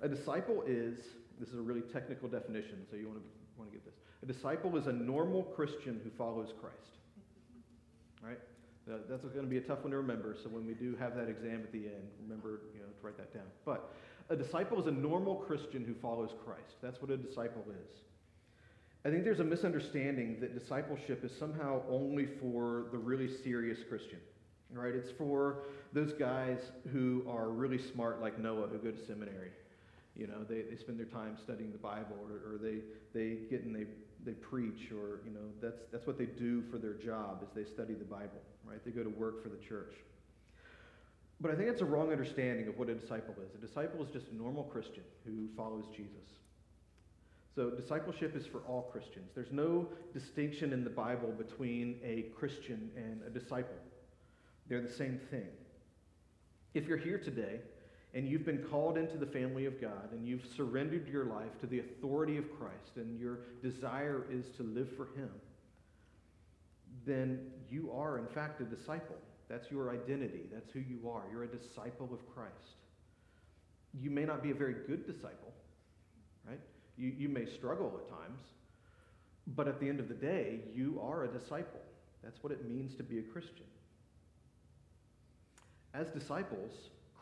A 0.00 0.08
disciple 0.08 0.62
is, 0.66 0.96
this 1.38 1.50
is 1.50 1.58
a 1.58 1.62
really 1.62 1.82
technical 1.82 2.30
definition, 2.30 2.86
so 2.90 2.96
you 2.96 3.08
want 3.08 3.18
to, 3.18 3.24
want 3.58 3.70
to 3.70 3.76
get 3.76 3.84
this. 3.84 3.94
A 4.22 4.26
disciple 4.26 4.74
is 4.78 4.86
a 4.86 4.92
normal 4.92 5.42
Christian 5.42 6.00
who 6.02 6.10
follows 6.16 6.54
Christ 6.58 6.97
right? 8.22 8.38
That's 8.86 9.22
going 9.22 9.44
to 9.44 9.50
be 9.50 9.58
a 9.58 9.62
tough 9.62 9.82
one 9.82 9.90
to 9.90 9.98
remember. 9.98 10.34
So 10.42 10.48
when 10.48 10.66
we 10.66 10.74
do 10.74 10.96
have 10.96 11.14
that 11.16 11.28
exam 11.28 11.60
at 11.62 11.72
the 11.72 11.86
end, 11.86 12.08
remember 12.22 12.60
you 12.74 12.80
know, 12.80 12.86
to 12.86 13.06
write 13.06 13.18
that 13.18 13.34
down. 13.34 13.44
But 13.64 13.92
a 14.30 14.36
disciple 14.36 14.80
is 14.80 14.86
a 14.86 14.90
normal 14.90 15.36
Christian 15.36 15.84
who 15.84 15.94
follows 15.94 16.30
Christ. 16.44 16.76
That's 16.82 17.00
what 17.02 17.10
a 17.10 17.16
disciple 17.16 17.64
is. 17.70 17.98
I 19.04 19.10
think 19.10 19.24
there's 19.24 19.40
a 19.40 19.44
misunderstanding 19.44 20.40
that 20.40 20.58
discipleship 20.58 21.24
is 21.24 21.32
somehow 21.38 21.82
only 21.88 22.26
for 22.40 22.86
the 22.90 22.98
really 22.98 23.28
serious 23.42 23.78
Christian, 23.88 24.18
right? 24.72 24.94
It's 24.94 25.10
for 25.10 25.64
those 25.92 26.12
guys 26.12 26.58
who 26.92 27.24
are 27.28 27.50
really 27.50 27.78
smart, 27.78 28.20
like 28.20 28.38
Noah, 28.38 28.66
who 28.68 28.78
go 28.78 28.90
to 28.90 29.06
seminary. 29.06 29.50
You 30.16 30.26
know, 30.26 30.44
they, 30.48 30.62
they 30.62 30.76
spend 30.76 30.98
their 30.98 31.06
time 31.06 31.36
studying 31.42 31.72
the 31.72 31.78
Bible, 31.78 32.16
or, 32.28 32.54
or 32.54 32.58
they, 32.58 32.78
they 33.14 33.36
get 33.48 33.64
and 33.64 33.74
they 33.74 33.84
they 34.24 34.32
preach 34.32 34.90
or 34.92 35.20
you 35.24 35.30
know 35.30 35.48
that's 35.60 35.82
that's 35.92 36.06
what 36.06 36.18
they 36.18 36.26
do 36.26 36.62
for 36.70 36.78
their 36.78 36.94
job 36.94 37.42
is 37.42 37.48
they 37.54 37.64
study 37.64 37.94
the 37.94 38.04
bible 38.04 38.42
right? 38.68 38.84
They 38.84 38.90
go 38.90 39.02
to 39.02 39.10
work 39.10 39.42
for 39.42 39.48
the 39.48 39.56
church. 39.56 39.94
But 41.40 41.52
i 41.52 41.54
think 41.54 41.68
it's 41.68 41.82
a 41.82 41.86
wrong 41.86 42.10
understanding 42.10 42.68
of 42.68 42.78
what 42.78 42.88
a 42.88 42.94
disciple 42.94 43.34
is. 43.44 43.54
A 43.54 43.64
disciple 43.64 44.04
is 44.04 44.10
just 44.10 44.28
a 44.28 44.36
normal 44.36 44.64
christian 44.64 45.04
who 45.24 45.48
follows 45.56 45.84
jesus. 45.96 46.28
So 47.54 47.70
discipleship 47.70 48.36
is 48.36 48.46
for 48.46 48.58
all 48.68 48.82
christians. 48.92 49.30
There's 49.34 49.52
no 49.52 49.88
distinction 50.12 50.72
in 50.72 50.84
the 50.84 50.90
bible 50.90 51.32
between 51.32 52.00
a 52.04 52.26
christian 52.36 52.90
and 52.96 53.22
a 53.26 53.30
disciple. 53.30 53.76
They're 54.68 54.82
the 54.82 54.92
same 54.92 55.20
thing. 55.30 55.48
If 56.74 56.86
you're 56.86 56.98
here 56.98 57.18
today 57.18 57.60
and 58.18 58.28
you've 58.28 58.44
been 58.44 58.64
called 58.68 58.98
into 58.98 59.16
the 59.16 59.26
family 59.26 59.66
of 59.66 59.80
God 59.80 60.10
and 60.10 60.26
you've 60.26 60.44
surrendered 60.56 61.06
your 61.06 61.26
life 61.26 61.56
to 61.60 61.68
the 61.68 61.78
authority 61.78 62.36
of 62.36 62.50
Christ 62.58 62.96
and 62.96 63.16
your 63.16 63.38
desire 63.62 64.26
is 64.28 64.46
to 64.56 64.64
live 64.64 64.88
for 64.96 65.04
Him, 65.14 65.30
then 67.06 67.38
you 67.70 67.92
are, 67.96 68.18
in 68.18 68.26
fact, 68.26 68.60
a 68.60 68.64
disciple. 68.64 69.14
That's 69.48 69.70
your 69.70 69.92
identity. 69.92 70.48
That's 70.52 70.68
who 70.72 70.80
you 70.80 71.08
are. 71.08 71.22
You're 71.30 71.44
a 71.44 71.46
disciple 71.46 72.08
of 72.12 72.34
Christ. 72.34 72.82
You 73.94 74.10
may 74.10 74.24
not 74.24 74.42
be 74.42 74.50
a 74.50 74.54
very 74.54 74.74
good 74.88 75.06
disciple, 75.06 75.54
right? 76.44 76.60
You, 76.96 77.12
you 77.16 77.28
may 77.28 77.46
struggle 77.46 78.00
at 78.02 78.10
times, 78.10 78.40
but 79.46 79.68
at 79.68 79.78
the 79.78 79.88
end 79.88 80.00
of 80.00 80.08
the 80.08 80.14
day, 80.14 80.58
you 80.74 81.00
are 81.00 81.22
a 81.22 81.28
disciple. 81.28 81.82
That's 82.24 82.42
what 82.42 82.52
it 82.52 82.68
means 82.68 82.96
to 82.96 83.04
be 83.04 83.20
a 83.20 83.22
Christian. 83.22 83.66
As 85.94 86.10
disciples, 86.10 86.72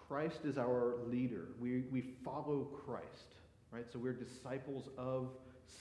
Christ 0.09 0.41
is 0.45 0.57
our 0.57 0.97
leader. 1.07 1.49
We, 1.61 1.85
we 1.91 2.03
follow 2.25 2.69
Christ, 2.85 3.35
right? 3.71 3.85
So 3.93 3.99
we're 3.99 4.13
disciples 4.13 4.89
of 4.97 5.31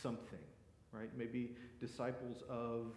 something, 0.01 0.39
right? 0.91 1.09
Maybe 1.15 1.55
disciples 1.79 2.41
of, 2.49 2.87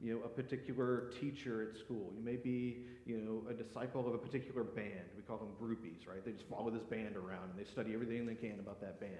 you 0.00 0.14
know, 0.14 0.20
a 0.24 0.28
particular 0.28 1.10
teacher 1.20 1.68
at 1.68 1.78
school. 1.78 2.12
You 2.16 2.22
may 2.22 2.36
be, 2.36 2.84
you 3.06 3.18
know, 3.18 3.50
a 3.50 3.54
disciple 3.54 4.06
of 4.06 4.14
a 4.14 4.18
particular 4.18 4.62
band. 4.62 5.10
We 5.16 5.22
call 5.22 5.38
them 5.38 5.48
groupies, 5.60 6.06
right? 6.06 6.24
They 6.24 6.32
just 6.32 6.48
follow 6.48 6.70
this 6.70 6.84
band 6.84 7.16
around 7.16 7.50
and 7.50 7.58
they 7.58 7.68
study 7.68 7.92
everything 7.94 8.24
they 8.24 8.34
can 8.34 8.60
about 8.60 8.80
that 8.80 9.00
band, 9.00 9.12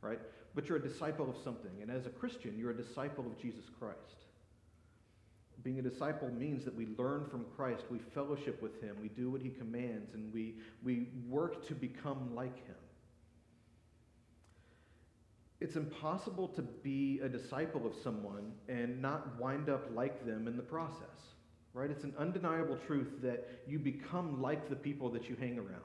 right? 0.00 0.18
But 0.54 0.68
you're 0.68 0.78
a 0.78 0.82
disciple 0.82 1.30
of 1.30 1.36
something. 1.44 1.70
And 1.80 1.90
as 1.90 2.06
a 2.06 2.10
Christian, 2.10 2.58
you're 2.58 2.72
a 2.72 2.76
disciple 2.76 3.24
of 3.24 3.40
Jesus 3.40 3.66
Christ. 3.78 4.27
Being 5.62 5.78
a 5.80 5.82
disciple 5.82 6.30
means 6.30 6.64
that 6.64 6.74
we 6.74 6.86
learn 6.96 7.26
from 7.28 7.44
Christ, 7.56 7.84
we 7.90 7.98
fellowship 7.98 8.62
with 8.62 8.80
him, 8.80 8.96
we 9.00 9.08
do 9.08 9.30
what 9.30 9.42
he 9.42 9.50
commands, 9.50 10.14
and 10.14 10.32
we, 10.32 10.54
we 10.84 11.08
work 11.28 11.66
to 11.68 11.74
become 11.74 12.34
like 12.34 12.56
him. 12.66 12.76
It's 15.60 15.74
impossible 15.74 16.48
to 16.48 16.62
be 16.62 17.20
a 17.22 17.28
disciple 17.28 17.84
of 17.84 17.92
someone 18.02 18.52
and 18.68 19.02
not 19.02 19.38
wind 19.40 19.68
up 19.68 19.90
like 19.92 20.24
them 20.24 20.46
in 20.46 20.56
the 20.56 20.62
process, 20.62 21.34
right? 21.74 21.90
It's 21.90 22.04
an 22.04 22.14
undeniable 22.16 22.78
truth 22.86 23.20
that 23.22 23.62
you 23.66 23.80
become 23.80 24.40
like 24.40 24.68
the 24.68 24.76
people 24.76 25.10
that 25.10 25.28
you 25.28 25.34
hang 25.34 25.58
around. 25.58 25.82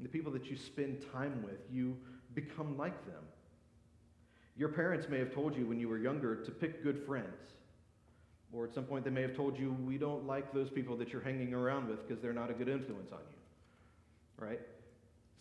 The 0.00 0.08
people 0.08 0.32
that 0.32 0.46
you 0.46 0.56
spend 0.56 1.04
time 1.12 1.42
with, 1.42 1.60
you 1.70 1.96
become 2.34 2.78
like 2.78 3.04
them. 3.06 3.22
Your 4.56 4.70
parents 4.70 5.06
may 5.10 5.18
have 5.18 5.34
told 5.34 5.54
you 5.54 5.66
when 5.66 5.78
you 5.78 5.88
were 5.88 5.98
younger 5.98 6.36
to 6.36 6.50
pick 6.50 6.82
good 6.82 7.04
friends. 7.04 7.52
Or 8.52 8.64
at 8.64 8.72
some 8.72 8.84
point, 8.84 9.04
they 9.04 9.10
may 9.10 9.22
have 9.22 9.34
told 9.34 9.58
you, 9.58 9.76
we 9.84 9.98
don't 9.98 10.26
like 10.26 10.52
those 10.54 10.70
people 10.70 10.96
that 10.96 11.12
you're 11.12 11.22
hanging 11.22 11.52
around 11.52 11.88
with 11.88 12.06
because 12.06 12.22
they're 12.22 12.32
not 12.32 12.50
a 12.50 12.54
good 12.54 12.68
influence 12.68 13.12
on 13.12 13.18
you. 13.18 14.44
Right? 14.46 14.60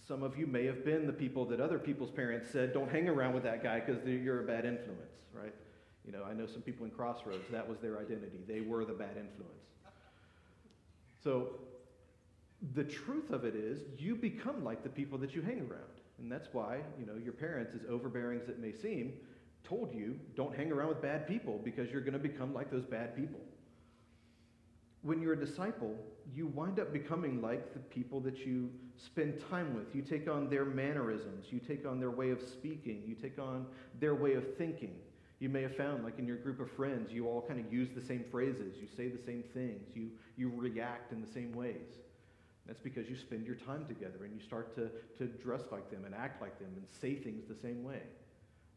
Some 0.07 0.23
of 0.23 0.37
you 0.37 0.47
may 0.47 0.65
have 0.65 0.83
been 0.83 1.07
the 1.07 1.13
people 1.13 1.45
that 1.45 1.59
other 1.59 1.79
people's 1.79 2.11
parents 2.11 2.49
said, 2.51 2.73
don't 2.73 2.91
hang 2.91 3.07
around 3.07 3.33
with 3.33 3.43
that 3.43 3.63
guy 3.63 3.79
because 3.79 4.05
you're 4.05 4.41
a 4.41 4.47
bad 4.47 4.65
influence. 4.65 5.13
Right? 5.33 5.53
You 6.05 6.11
know, 6.11 6.23
I 6.23 6.33
know 6.33 6.45
some 6.45 6.61
people 6.61 6.85
in 6.85 6.91
Crossroads, 6.91 7.45
that 7.51 7.67
was 7.67 7.79
their 7.79 7.97
identity. 7.99 8.39
They 8.47 8.61
were 8.61 8.85
the 8.85 8.93
bad 8.93 9.17
influence. 9.17 9.63
So 11.23 11.59
the 12.73 12.83
truth 12.83 13.31
of 13.31 13.45
it 13.45 13.55
is, 13.55 13.81
you 13.97 14.15
become 14.15 14.63
like 14.63 14.83
the 14.83 14.89
people 14.89 15.17
that 15.19 15.35
you 15.35 15.41
hang 15.41 15.59
around. 15.59 15.95
And 16.19 16.31
that's 16.31 16.47
why, 16.53 16.79
you 16.99 17.05
know, 17.05 17.15
your 17.21 17.33
parents, 17.33 17.73
as 17.75 17.81
overbearing 17.89 18.39
as 18.39 18.49
it 18.49 18.59
may 18.59 18.71
seem, 18.71 19.13
told 19.67 19.93
you 19.93 20.19
don't 20.35 20.55
hang 20.55 20.71
around 20.71 20.89
with 20.89 21.01
bad 21.01 21.27
people 21.27 21.59
because 21.63 21.89
you're 21.89 22.01
going 22.01 22.13
to 22.13 22.19
become 22.19 22.53
like 22.53 22.71
those 22.71 22.85
bad 22.85 23.15
people. 23.15 23.39
When 25.01 25.21
you're 25.21 25.33
a 25.33 25.39
disciple, 25.39 25.95
you 26.33 26.47
wind 26.47 26.79
up 26.79 26.91
becoming 26.91 27.41
like 27.41 27.73
the 27.73 27.79
people 27.79 28.19
that 28.21 28.39
you 28.39 28.69
spend 28.97 29.41
time 29.49 29.75
with. 29.75 29.93
You 29.93 30.01
take 30.01 30.29
on 30.29 30.49
their 30.49 30.65
mannerisms, 30.65 31.47
you 31.51 31.59
take 31.59 31.85
on 31.85 31.99
their 31.99 32.11
way 32.11 32.31
of 32.31 32.41
speaking, 32.41 33.03
you 33.05 33.15
take 33.15 33.37
on 33.37 33.67
their 33.99 34.15
way 34.15 34.33
of 34.33 34.55
thinking. 34.57 34.95
You 35.39 35.49
may 35.49 35.61
have 35.63 35.75
found, 35.75 36.03
like 36.03 36.17
in 36.17 36.25
your 36.25 36.37
group 36.37 36.59
of 36.59 36.71
friends, 36.71 37.11
you 37.11 37.27
all 37.27 37.41
kind 37.41 37.59
of 37.59 37.71
use 37.71 37.89
the 37.93 38.01
same 38.01 38.23
phrases, 38.31 38.77
you 38.79 38.87
say 38.95 39.09
the 39.09 39.21
same 39.23 39.43
things, 39.53 39.89
you, 39.93 40.09
you 40.37 40.51
react 40.55 41.11
in 41.11 41.21
the 41.21 41.27
same 41.27 41.51
ways. 41.53 41.99
That's 42.65 42.79
because 42.79 43.07
you 43.09 43.15
spend 43.15 43.45
your 43.45 43.57
time 43.57 43.85
together 43.85 44.23
and 44.23 44.33
you 44.33 44.39
start 44.43 44.73
to, 44.75 44.89
to 45.19 45.31
dress 45.43 45.61
like 45.71 45.91
them 45.91 46.05
and 46.05 46.15
act 46.15 46.41
like 46.41 46.57
them 46.57 46.69
and 46.75 46.85
say 46.99 47.15
things 47.15 47.43
the 47.47 47.55
same 47.55 47.83
way. 47.83 48.01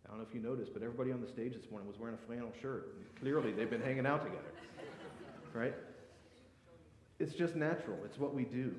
I 0.08 0.12
don't 0.12 0.20
know 0.20 0.26
if 0.26 0.34
you 0.34 0.40
noticed, 0.40 0.72
but 0.72 0.82
everybody 0.82 1.12
on 1.12 1.20
the 1.20 1.28
stage 1.28 1.52
this 1.52 1.70
morning 1.70 1.86
was 1.86 1.98
wearing 1.98 2.16
a 2.16 2.26
flannel 2.26 2.50
shirt. 2.62 2.96
Clearly, 3.20 3.52
they've 3.52 3.68
been 3.68 3.82
hanging 3.82 4.06
out 4.06 4.22
together. 4.22 4.42
Right? 5.52 5.74
It's 7.18 7.34
just 7.34 7.56
natural, 7.56 7.98
it's 8.04 8.18
what 8.18 8.34
we 8.34 8.44
do. 8.44 8.74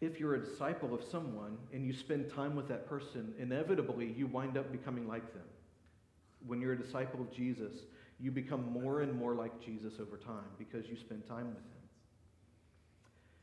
If 0.00 0.20
you're 0.20 0.36
a 0.36 0.44
disciple 0.44 0.94
of 0.94 1.02
someone 1.02 1.58
and 1.72 1.84
you 1.84 1.92
spend 1.92 2.32
time 2.32 2.54
with 2.54 2.68
that 2.68 2.88
person, 2.88 3.34
inevitably 3.38 4.14
you 4.16 4.28
wind 4.28 4.56
up 4.56 4.70
becoming 4.70 5.08
like 5.08 5.32
them. 5.32 5.42
When 6.46 6.60
you're 6.60 6.74
a 6.74 6.78
disciple 6.78 7.20
of 7.20 7.32
Jesus, 7.32 7.72
you 8.20 8.30
become 8.30 8.70
more 8.70 9.00
and 9.00 9.12
more 9.12 9.34
like 9.34 9.60
Jesus 9.60 9.94
over 10.00 10.16
time 10.16 10.50
because 10.56 10.86
you 10.86 10.96
spend 10.96 11.26
time 11.26 11.48
with 11.48 11.56
him. 11.56 11.78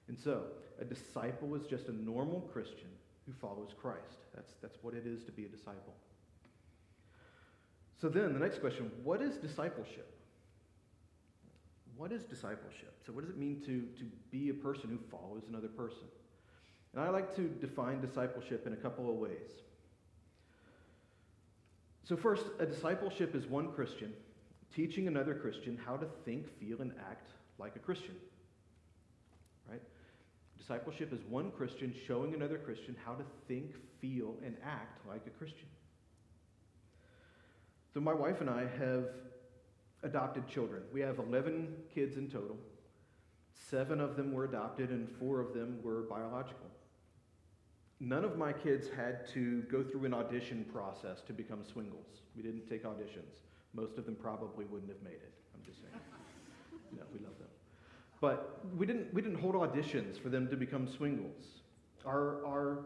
And 0.08 0.18
so, 0.18 0.44
a 0.80 0.86
disciple 0.86 1.56
is 1.56 1.66
just 1.66 1.88
a 1.88 1.94
normal 1.94 2.42
Christian 2.54 2.90
who 3.26 3.34
follows 3.34 3.74
Christ. 3.82 4.20
That's, 4.34 4.54
that's 4.62 4.78
what 4.82 4.94
it 4.94 5.06
is 5.06 5.24
to 5.24 5.32
be 5.32 5.46
a 5.46 5.50
disciple. 5.50 5.96
So, 8.06 8.10
then 8.10 8.34
the 8.34 8.40
next 8.40 8.60
question 8.60 8.92
what 9.04 9.20
is 9.20 9.36
discipleship? 9.38 10.08
What 11.98 12.12
is 12.12 12.24
discipleship? 12.24 12.94
So, 13.04 13.12
what 13.12 13.22
does 13.22 13.32
it 13.32 13.38
mean 13.40 13.62
to, 13.62 13.82
to 13.98 14.06
be 14.30 14.50
a 14.50 14.54
person 14.54 14.92
who 14.92 15.00
follows 15.10 15.46
another 15.50 15.70
person? 15.70 16.04
And 16.94 17.02
I 17.02 17.10
like 17.10 17.36
to 17.36 17.48
define 17.48 18.02
discipleship 18.02 18.68
in 18.68 18.74
a 18.74 18.76
couple 18.76 19.10
of 19.10 19.16
ways. 19.16 19.50
So, 22.04 22.16
first, 22.16 22.46
a 22.60 22.68
discipleship 22.68 23.34
is 23.34 23.48
one 23.48 23.72
Christian 23.72 24.14
teaching 24.76 25.08
another 25.08 25.34
Christian 25.34 25.76
how 25.84 25.98
to 25.98 26.06
think, 26.26 26.46
feel, 26.60 26.82
and 26.82 26.92
act 27.10 27.32
like 27.58 27.76
a 27.76 27.80
Christian. 27.80 28.14
Right? 29.68 29.82
Discipleship 30.60 31.12
is 31.12 31.22
one 31.28 31.50
Christian 31.50 31.92
showing 32.06 32.36
another 32.36 32.60
Christian 32.60 32.96
how 33.04 33.14
to 33.14 33.24
think, 33.48 33.74
feel, 34.00 34.36
and 34.46 34.58
act 34.64 35.08
like 35.08 35.26
a 35.26 35.32
Christian. 35.32 35.66
So, 37.96 38.02
my 38.02 38.14
wife 38.14 38.42
and 38.42 38.50
I 38.50 38.68
have 38.78 39.06
adopted 40.04 40.50
children. 40.50 40.84
We 40.92 41.00
have 41.00 41.18
11 41.18 41.74
kids 41.94 42.18
in 42.18 42.30
total. 42.30 42.58
Seven 43.70 44.02
of 44.02 44.18
them 44.18 44.34
were 44.34 44.44
adopted, 44.44 44.90
and 44.90 45.10
four 45.18 45.40
of 45.40 45.54
them 45.54 45.80
were 45.82 46.02
biological. 46.02 46.68
None 48.02 48.26
of 48.26 48.38
my 48.38 48.52
kids 48.52 48.90
had 48.90 49.26
to 49.30 49.62
go 49.72 49.82
through 49.82 50.04
an 50.04 50.14
audition 50.14 50.66
process 50.74 51.22
to 51.22 51.32
become 51.32 51.64
swingles. 51.64 52.24
We 52.36 52.44
didn't 52.44 52.70
take 52.70 52.84
auditions. 52.84 53.40
Most 53.74 53.98
of 53.98 54.06
them 54.06 54.16
probably 54.16 54.66
wouldn't 54.66 54.92
have 54.92 55.02
made 55.02 55.14
it. 55.14 55.32
I'm 55.56 55.64
just 55.66 55.80
saying. 55.80 55.94
know, 56.98 57.04
we 57.14 57.20
love 57.20 57.40
them. 57.40 57.48
But 58.20 58.60
we 58.76 58.86
didn't, 58.86 59.14
we 59.14 59.22
didn't 59.22 59.40
hold 59.40 59.56
auditions 59.56 60.20
for 60.22 60.28
them 60.28 60.50
to 60.50 60.58
become 60.58 60.86
swingles. 60.86 61.46
Our, 62.06 62.46
our, 62.46 62.80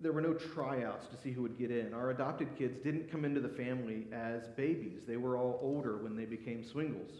there 0.00 0.12
were 0.12 0.20
no 0.20 0.34
tryouts 0.34 1.06
to 1.08 1.16
see 1.16 1.32
who 1.32 1.42
would 1.42 1.58
get 1.58 1.70
in. 1.70 1.94
Our 1.94 2.10
adopted 2.10 2.56
kids 2.58 2.76
didn't 2.82 3.10
come 3.10 3.24
into 3.24 3.40
the 3.40 3.48
family 3.48 4.06
as 4.12 4.46
babies. 4.48 5.02
They 5.06 5.16
were 5.16 5.36
all 5.36 5.58
older 5.62 5.96
when 5.96 6.16
they 6.16 6.26
became 6.26 6.64
swingles. 6.64 7.10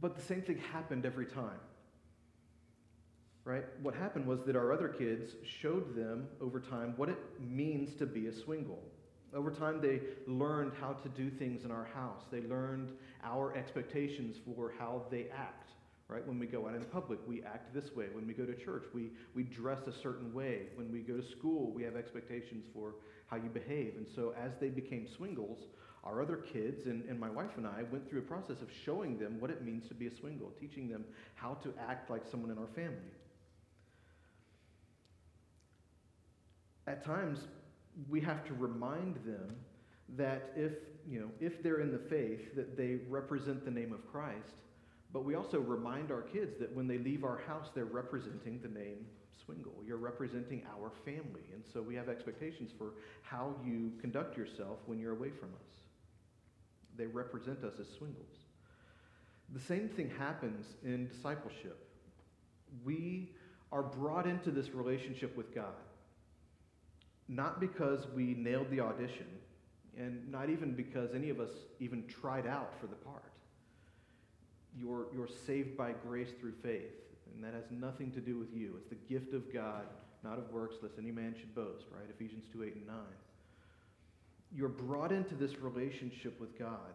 But 0.00 0.16
the 0.16 0.22
same 0.22 0.42
thing 0.42 0.58
happened 0.58 1.04
every 1.04 1.26
time 1.26 1.58
right? 3.44 3.64
What 3.82 3.94
happened 3.94 4.26
was 4.26 4.42
that 4.44 4.56
our 4.56 4.72
other 4.72 4.88
kids 4.88 5.32
showed 5.44 5.96
them 5.96 6.28
over 6.40 6.60
time 6.60 6.94
what 6.96 7.08
it 7.08 7.18
means 7.40 7.94
to 7.96 8.06
be 8.06 8.28
a 8.28 8.32
swingle. 8.32 8.82
Over 9.34 9.50
time, 9.50 9.80
they 9.80 10.00
learned 10.26 10.72
how 10.80 10.92
to 10.92 11.08
do 11.08 11.30
things 11.30 11.64
in 11.64 11.70
our 11.70 11.88
house. 11.94 12.22
They 12.30 12.42
learned 12.42 12.92
our 13.24 13.56
expectations 13.56 14.36
for 14.44 14.72
how 14.78 15.06
they 15.10 15.28
act, 15.34 15.70
right? 16.12 16.26
When 16.26 16.38
we 16.38 16.46
go 16.46 16.68
out 16.68 16.74
in 16.74 16.84
public, 16.84 17.18
we 17.26 17.42
act 17.42 17.74
this 17.74 17.94
way. 17.94 18.06
When 18.12 18.26
we 18.26 18.34
go 18.34 18.44
to 18.44 18.54
church, 18.54 18.84
we, 18.92 19.10
we 19.34 19.44
dress 19.44 19.80
a 19.86 19.92
certain 19.92 20.32
way. 20.32 20.66
When 20.76 20.92
we 20.92 21.00
go 21.00 21.16
to 21.16 21.22
school, 21.22 21.72
we 21.72 21.82
have 21.82 21.96
expectations 21.96 22.64
for 22.74 22.94
how 23.26 23.36
you 23.36 23.48
behave. 23.48 23.94
And 23.96 24.06
so, 24.14 24.34
as 24.42 24.52
they 24.60 24.68
became 24.68 25.06
swingles, 25.16 25.58
our 26.04 26.20
other 26.20 26.36
kids 26.36 26.86
and, 26.86 27.04
and 27.08 27.18
my 27.18 27.30
wife 27.30 27.50
and 27.56 27.66
I 27.66 27.84
went 27.90 28.08
through 28.08 28.20
a 28.20 28.24
process 28.24 28.60
of 28.60 28.68
showing 28.84 29.18
them 29.18 29.40
what 29.40 29.50
it 29.50 29.64
means 29.64 29.88
to 29.88 29.94
be 29.94 30.08
a 30.08 30.14
swingle, 30.14 30.52
teaching 30.60 30.88
them 30.88 31.04
how 31.36 31.54
to 31.62 31.72
act 31.88 32.10
like 32.10 32.22
someone 32.30 32.50
in 32.50 32.58
our 32.58 32.68
family. 32.74 33.12
at 36.86 37.04
times 37.04 37.40
we 38.08 38.20
have 38.20 38.44
to 38.46 38.54
remind 38.54 39.16
them 39.26 39.54
that 40.16 40.52
if, 40.56 40.72
you 41.08 41.20
know, 41.20 41.28
if 41.40 41.62
they're 41.62 41.80
in 41.80 41.92
the 41.92 41.98
faith, 41.98 42.54
that 42.56 42.76
they 42.76 42.98
represent 43.08 43.64
the 43.64 43.70
name 43.70 43.92
of 43.92 44.06
Christ. 44.10 44.54
But 45.12 45.24
we 45.24 45.34
also 45.34 45.58
remind 45.60 46.10
our 46.10 46.22
kids 46.22 46.58
that 46.58 46.74
when 46.74 46.86
they 46.86 46.98
leave 46.98 47.24
our 47.24 47.40
house, 47.46 47.68
they're 47.74 47.84
representing 47.84 48.60
the 48.62 48.68
name 48.68 49.06
Swingle. 49.44 49.74
You're 49.86 49.98
representing 49.98 50.62
our 50.74 50.90
family. 51.04 51.42
And 51.52 51.62
so 51.72 51.82
we 51.82 51.94
have 51.96 52.08
expectations 52.08 52.70
for 52.78 52.92
how 53.22 53.54
you 53.64 53.92
conduct 54.00 54.36
yourself 54.36 54.78
when 54.86 54.98
you're 54.98 55.12
away 55.12 55.30
from 55.30 55.50
us. 55.50 55.66
They 56.96 57.06
represent 57.06 57.64
us 57.64 57.74
as 57.80 57.86
Swingles. 57.98 58.30
The 59.52 59.60
same 59.60 59.88
thing 59.88 60.10
happens 60.18 60.64
in 60.84 61.08
discipleship. 61.08 61.86
We 62.84 63.30
are 63.70 63.82
brought 63.82 64.26
into 64.26 64.50
this 64.50 64.70
relationship 64.70 65.36
with 65.36 65.54
God 65.54 65.74
not 67.28 67.60
because 67.60 68.06
we 68.14 68.34
nailed 68.34 68.70
the 68.70 68.80
audition, 68.80 69.26
and 69.96 70.30
not 70.30 70.50
even 70.50 70.72
because 70.72 71.14
any 71.14 71.30
of 71.30 71.40
us 71.40 71.50
even 71.80 72.06
tried 72.06 72.46
out 72.46 72.72
for 72.80 72.86
the 72.86 72.96
part. 72.96 73.31
You're, 74.78 75.06
you're 75.14 75.28
saved 75.46 75.76
by 75.76 75.92
grace 75.92 76.30
through 76.40 76.54
faith, 76.62 76.92
and 77.34 77.44
that 77.44 77.54
has 77.54 77.64
nothing 77.70 78.10
to 78.12 78.20
do 78.20 78.38
with 78.38 78.54
you. 78.54 78.74
It's 78.78 78.88
the 78.88 79.12
gift 79.12 79.34
of 79.34 79.52
God, 79.52 79.84
not 80.24 80.38
of 80.38 80.50
works, 80.50 80.76
lest 80.82 80.94
any 80.98 81.10
man 81.10 81.34
should 81.38 81.54
boast, 81.54 81.84
right? 81.90 82.08
Ephesians 82.08 82.44
2 82.52 82.64
8 82.64 82.74
and 82.76 82.86
9. 82.86 82.96
You're 84.54 84.68
brought 84.68 85.12
into 85.12 85.34
this 85.34 85.58
relationship 85.58 86.38
with 86.40 86.58
God. 86.58 86.92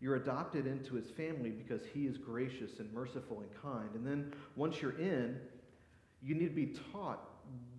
You're 0.00 0.16
adopted 0.16 0.66
into 0.66 0.94
his 0.94 1.10
family 1.10 1.50
because 1.50 1.82
he 1.92 2.06
is 2.06 2.16
gracious 2.16 2.78
and 2.78 2.92
merciful 2.92 3.40
and 3.40 3.50
kind. 3.62 3.94
And 3.94 4.06
then 4.06 4.32
once 4.56 4.80
you're 4.80 4.98
in, 4.98 5.38
you 6.22 6.34
need 6.34 6.48
to 6.48 6.54
be 6.54 6.74
taught 6.92 7.20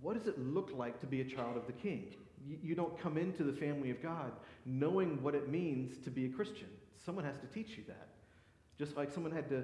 what 0.02 0.18
does 0.18 0.28
it 0.28 0.40
look 0.40 0.72
like 0.76 1.00
to 1.02 1.08
be 1.08 1.22
a 1.22 1.24
child 1.24 1.58
of 1.58 1.66
the 1.68 1.74
king? 1.74 2.08
You, 2.46 2.58
you 2.62 2.76
don't 2.76 3.00
come 3.00 3.18
into 3.18 3.44
the 3.44 3.54
family 3.54 3.92
of 3.92 4.02
God 4.02 4.32
knowing 4.66 5.22
what 5.22 5.36
it 5.36 5.50
means 5.50 5.98
to 6.04 6.10
be 6.10 6.26
a 6.26 6.30
Christian. 6.30 6.68
Someone 7.06 7.26
has 7.26 7.38
to 7.38 7.48
teach 7.48 7.78
you 7.78 7.84
that. 7.88 8.10
Just 8.82 8.98
like 8.98 9.12
someone 9.12 9.32
had 9.32 9.48
to, 9.50 9.64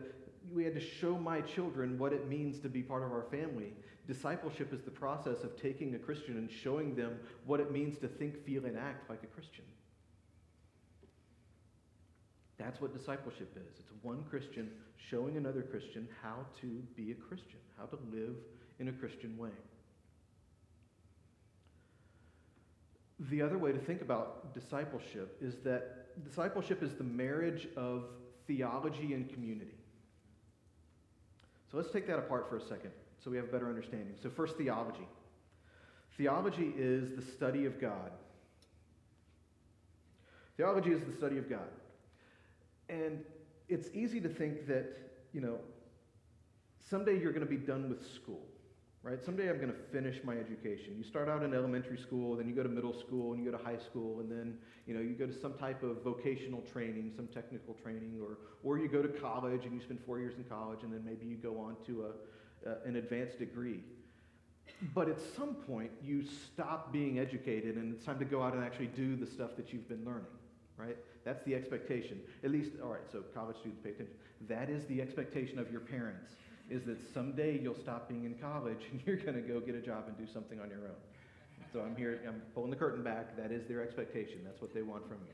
we 0.53 0.63
had 0.63 0.75
to 0.75 0.79
show 0.79 1.17
my 1.17 1.41
children 1.41 1.97
what 1.97 2.13
it 2.13 2.29
means 2.29 2.59
to 2.59 2.69
be 2.69 2.83
part 2.83 3.01
of 3.01 3.11
our 3.11 3.25
family. 3.31 3.73
Discipleship 4.05 4.71
is 4.71 4.83
the 4.83 4.91
process 4.91 5.43
of 5.43 5.59
taking 5.59 5.95
a 5.95 5.97
Christian 5.97 6.37
and 6.37 6.51
showing 6.51 6.93
them 6.93 7.17
what 7.47 7.59
it 7.59 7.71
means 7.71 7.97
to 7.97 8.07
think, 8.07 8.45
feel, 8.45 8.65
and 8.65 8.77
act 8.77 9.09
like 9.09 9.23
a 9.23 9.25
Christian. 9.25 9.65
That's 12.59 12.79
what 12.79 12.95
discipleship 12.95 13.57
is. 13.57 13.79
It's 13.79 13.89
one 14.03 14.23
Christian 14.29 14.69
showing 15.09 15.35
another 15.35 15.63
Christian 15.63 16.07
how 16.21 16.45
to 16.61 16.67
be 16.95 17.09
a 17.09 17.15
Christian, 17.15 17.59
how 17.75 17.85
to 17.85 17.97
live 18.13 18.35
in 18.77 18.87
a 18.87 18.91
Christian 18.91 19.35
way. 19.35 19.49
The 23.31 23.41
other 23.41 23.57
way 23.57 23.71
to 23.71 23.79
think 23.79 24.03
about 24.03 24.53
discipleship 24.53 25.39
is 25.41 25.55
that 25.63 26.23
discipleship 26.23 26.83
is 26.83 26.93
the 26.93 27.03
marriage 27.03 27.67
of 27.75 28.03
theology 28.47 29.13
and 29.13 29.31
community. 29.31 29.77
So 31.69 31.77
let's 31.77 31.91
take 31.91 32.07
that 32.07 32.17
apart 32.17 32.49
for 32.49 32.57
a 32.57 32.61
second 32.61 32.91
so 33.23 33.29
we 33.29 33.37
have 33.37 33.47
a 33.47 33.51
better 33.51 33.67
understanding. 33.67 34.15
So, 34.21 34.29
first, 34.29 34.57
theology. 34.57 35.07
Theology 36.17 36.73
is 36.77 37.15
the 37.15 37.21
study 37.21 37.65
of 37.65 37.79
God. 37.79 38.11
Theology 40.55 40.91
is 40.91 41.03
the 41.03 41.13
study 41.13 41.37
of 41.37 41.49
God. 41.49 41.69
And 42.89 43.23
it's 43.69 43.89
easy 43.93 44.21
to 44.21 44.29
think 44.29 44.65
that, 44.67 44.85
you 45.33 45.41
know, 45.41 45.59
someday 46.89 47.19
you're 47.19 47.33
going 47.33 47.45
to 47.45 47.51
be 47.51 47.57
done 47.57 47.89
with 47.89 48.05
school 48.15 48.41
right? 49.03 49.23
Someday 49.23 49.49
I'm 49.49 49.57
going 49.57 49.71
to 49.71 49.79
finish 49.91 50.23
my 50.23 50.37
education. 50.37 50.95
You 50.97 51.03
start 51.03 51.29
out 51.29 51.43
in 51.43 51.53
elementary 51.53 51.97
school, 51.97 52.35
then 52.35 52.47
you 52.47 52.55
go 52.55 52.63
to 52.63 52.69
middle 52.69 52.93
school, 52.93 53.33
and 53.33 53.43
you 53.43 53.51
go 53.51 53.57
to 53.57 53.63
high 53.63 53.77
school, 53.77 54.19
and 54.19 54.31
then 54.31 54.57
you 54.85 54.93
know 54.93 55.01
you 55.01 55.13
go 55.13 55.25
to 55.25 55.39
some 55.39 55.53
type 55.53 55.83
of 55.83 56.03
vocational 56.03 56.61
training, 56.61 57.11
some 57.15 57.27
technical 57.27 57.73
training, 57.73 58.19
or 58.21 58.37
or 58.63 58.77
you 58.77 58.87
go 58.87 59.01
to 59.01 59.07
college 59.07 59.65
and 59.65 59.73
you 59.73 59.81
spend 59.81 59.99
four 60.05 60.19
years 60.19 60.35
in 60.37 60.43
college, 60.43 60.83
and 60.83 60.93
then 60.93 61.03
maybe 61.05 61.25
you 61.25 61.35
go 61.35 61.57
on 61.59 61.75
to 61.85 62.05
a, 62.05 62.87
an 62.87 62.95
advanced 62.95 63.39
degree. 63.39 63.81
But 64.93 65.09
at 65.09 65.19
some 65.35 65.55
point, 65.55 65.91
you 66.03 66.23
stop 66.23 66.91
being 66.91 67.19
educated 67.19 67.77
and 67.77 67.95
it's 67.95 68.05
time 68.05 68.19
to 68.19 68.25
go 68.25 68.43
out 68.43 68.53
and 68.53 68.63
actually 68.63 68.87
do 68.87 69.15
the 69.15 69.25
stuff 69.25 69.55
that 69.57 69.73
you've 69.73 69.87
been 69.87 70.05
learning, 70.05 70.25
right? 70.75 70.97
That's 71.23 71.43
the 71.45 71.55
expectation. 71.55 72.19
At 72.43 72.51
least, 72.51 72.71
all 72.83 72.89
right, 72.89 73.09
so 73.11 73.23
college 73.33 73.57
students 73.57 73.81
pay 73.83 73.91
attention. 73.91 74.13
That 74.47 74.69
is 74.69 74.85
the 74.85 75.01
expectation 75.01 75.57
of 75.57 75.71
your 75.71 75.81
parents, 75.81 76.33
is 76.69 76.83
that 76.83 76.97
someday 77.13 77.59
you'll 77.59 77.75
stop 77.75 78.09
being 78.09 78.25
in 78.25 78.35
college 78.35 78.81
and 78.91 79.01
you're 79.05 79.17
going 79.17 79.35
to 79.35 79.41
go 79.41 79.59
get 79.59 79.75
a 79.75 79.81
job 79.81 80.05
and 80.07 80.17
do 80.17 80.31
something 80.31 80.59
on 80.59 80.69
your 80.69 80.79
own. 80.79 80.99
So 81.73 81.81
I'm 81.81 81.95
here, 81.95 82.21
I'm 82.27 82.41
pulling 82.53 82.69
the 82.69 82.75
curtain 82.75 83.03
back. 83.03 83.35
That 83.37 83.51
is 83.51 83.65
their 83.65 83.81
expectation. 83.81 84.39
That's 84.43 84.61
what 84.61 84.73
they 84.73 84.81
want 84.81 85.07
from 85.07 85.17
you. 85.25 85.33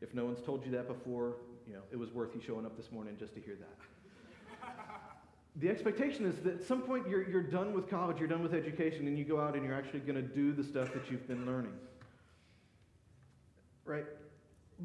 If 0.00 0.14
no 0.14 0.24
one's 0.24 0.40
told 0.40 0.64
you 0.64 0.70
that 0.72 0.86
before, 0.86 1.36
you 1.66 1.74
know, 1.74 1.80
it 1.90 1.98
was 1.98 2.12
worth 2.12 2.34
you 2.34 2.40
showing 2.40 2.66
up 2.66 2.76
this 2.76 2.92
morning 2.92 3.16
just 3.18 3.34
to 3.34 3.40
hear 3.40 3.56
that. 3.56 4.68
the 5.56 5.68
expectation 5.68 6.26
is 6.26 6.36
that 6.40 6.54
at 6.54 6.64
some 6.64 6.82
point 6.82 7.08
you're, 7.08 7.28
you're 7.28 7.42
done 7.42 7.72
with 7.72 7.88
college, 7.88 8.18
you're 8.18 8.28
done 8.28 8.42
with 8.42 8.54
education, 8.54 9.06
and 9.06 9.18
you 9.18 9.24
go 9.24 9.40
out 9.40 9.54
and 9.54 9.64
you're 9.64 9.74
actually 9.74 10.00
going 10.00 10.16
to 10.16 10.22
do 10.22 10.52
the 10.52 10.62
stuff 10.62 10.92
that 10.92 11.10
you've 11.10 11.26
been 11.26 11.46
learning. 11.46 11.72
Right? 13.84 14.04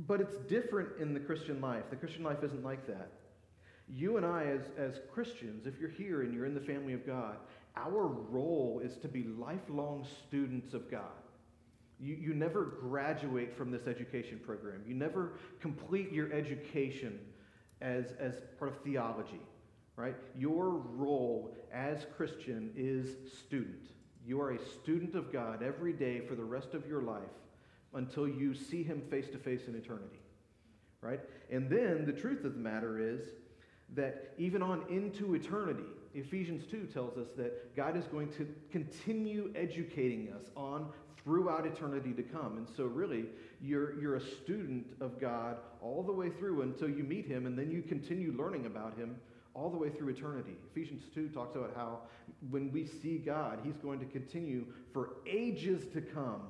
But 0.08 0.22
it's 0.22 0.38
different 0.38 0.90
in 1.00 1.14
the 1.14 1.20
Christian 1.20 1.62
life. 1.62 1.84
The 1.90 1.96
Christian 1.96 2.24
life 2.24 2.44
isn't 2.44 2.64
like 2.64 2.86
that. 2.88 3.12
You 3.92 4.18
and 4.18 4.26
I, 4.26 4.46
as, 4.46 4.62
as 4.78 5.00
Christians, 5.12 5.66
if 5.66 5.80
you're 5.80 5.90
here 5.90 6.22
and 6.22 6.34
you're 6.34 6.46
in 6.46 6.54
the 6.54 6.60
family 6.60 6.94
of 6.94 7.06
God, 7.06 7.38
our 7.76 8.08
role 8.08 8.82
is 8.84 8.98
to 8.98 9.08
be 9.08 9.24
lifelong 9.24 10.06
students 10.28 10.74
of 10.74 10.90
God. 10.92 11.02
You, 12.00 12.16
you 12.16 12.34
never 12.34 12.64
graduate 12.66 13.56
from 13.58 13.72
this 13.72 13.88
education 13.88 14.40
program. 14.46 14.82
You 14.88 14.96
never 14.96 15.34
complete 15.60 16.12
your 16.12 16.32
education 16.32 17.20
as, 17.82 18.14
as 18.20 18.36
part 18.58 18.72
of 18.72 18.78
theology, 18.84 19.42
right? 19.96 20.16
Your 20.38 20.70
role 20.70 21.56
as 21.74 22.06
Christian 22.16 22.72
is 22.76 23.10
student. 23.44 23.90
You 24.26 24.40
are 24.42 24.52
a 24.52 24.60
student 24.82 25.16
of 25.16 25.32
God 25.34 25.64
every 25.64 25.94
day 25.94 26.22
for 26.22 26.36
the 26.36 26.44
rest 26.44 26.74
of 26.74 26.88
your 26.88 27.02
life 27.02 27.24
until 27.94 28.28
you 28.28 28.54
see 28.54 28.84
him 28.84 29.02
face 29.10 29.28
to 29.30 29.38
face 29.38 29.68
in 29.68 29.76
eternity, 29.76 30.20
right? 31.02 31.20
And 31.50 31.70
then 31.70 32.06
the 32.06 32.14
truth 32.14 32.46
of 32.46 32.54
the 32.54 32.60
matter 32.60 33.00
is 33.00 33.22
that 33.96 34.34
even 34.38 34.62
on 34.62 34.84
into 34.90 35.36
eternity, 35.36 35.84
Ephesians 36.14 36.64
2 36.70 36.88
tells 36.88 37.18
us 37.18 37.28
that 37.38 37.76
God 37.76 37.96
is 37.96 38.06
going 38.06 38.32
to 38.34 38.48
continue 38.72 39.52
educating 39.56 40.34
us 40.34 40.50
on 40.56 40.88
throughout 41.24 41.66
eternity 41.66 42.14
to 42.14 42.24
come. 42.24 42.58
And 42.58 42.68
so, 42.76 42.86
really, 42.86 43.26
you're, 43.62 44.00
you're 44.00 44.16
a 44.16 44.22
student 44.22 44.86
of 45.02 45.20
God 45.20 45.58
all 45.82 46.04
the 46.04 46.12
way 46.12 46.30
through 46.30 46.62
until 46.62 46.90
you 46.90 47.04
meet 47.04 47.28
Him, 47.28 47.46
and 47.46 47.58
then 47.58 47.70
you 47.70 47.82
continue 47.82 48.34
learning 48.38 48.66
about 48.66 48.98
Him 48.98 49.18
all 49.54 49.70
the 49.70 49.78
way 49.78 49.90
through 49.90 50.10
eternity. 50.10 50.54
Ephesians 50.72 51.04
2 51.14 51.30
talks 51.30 51.56
about 51.56 51.74
how 51.76 52.00
when 52.50 52.72
we 52.72 52.86
see 52.86 53.18
God, 53.18 53.60
He's 53.64 53.78
going 53.78 54.00
to 54.00 54.06
continue 54.06 54.66
for 54.94 55.18
ages 55.28 55.86
to 55.94 56.02
come 56.02 56.42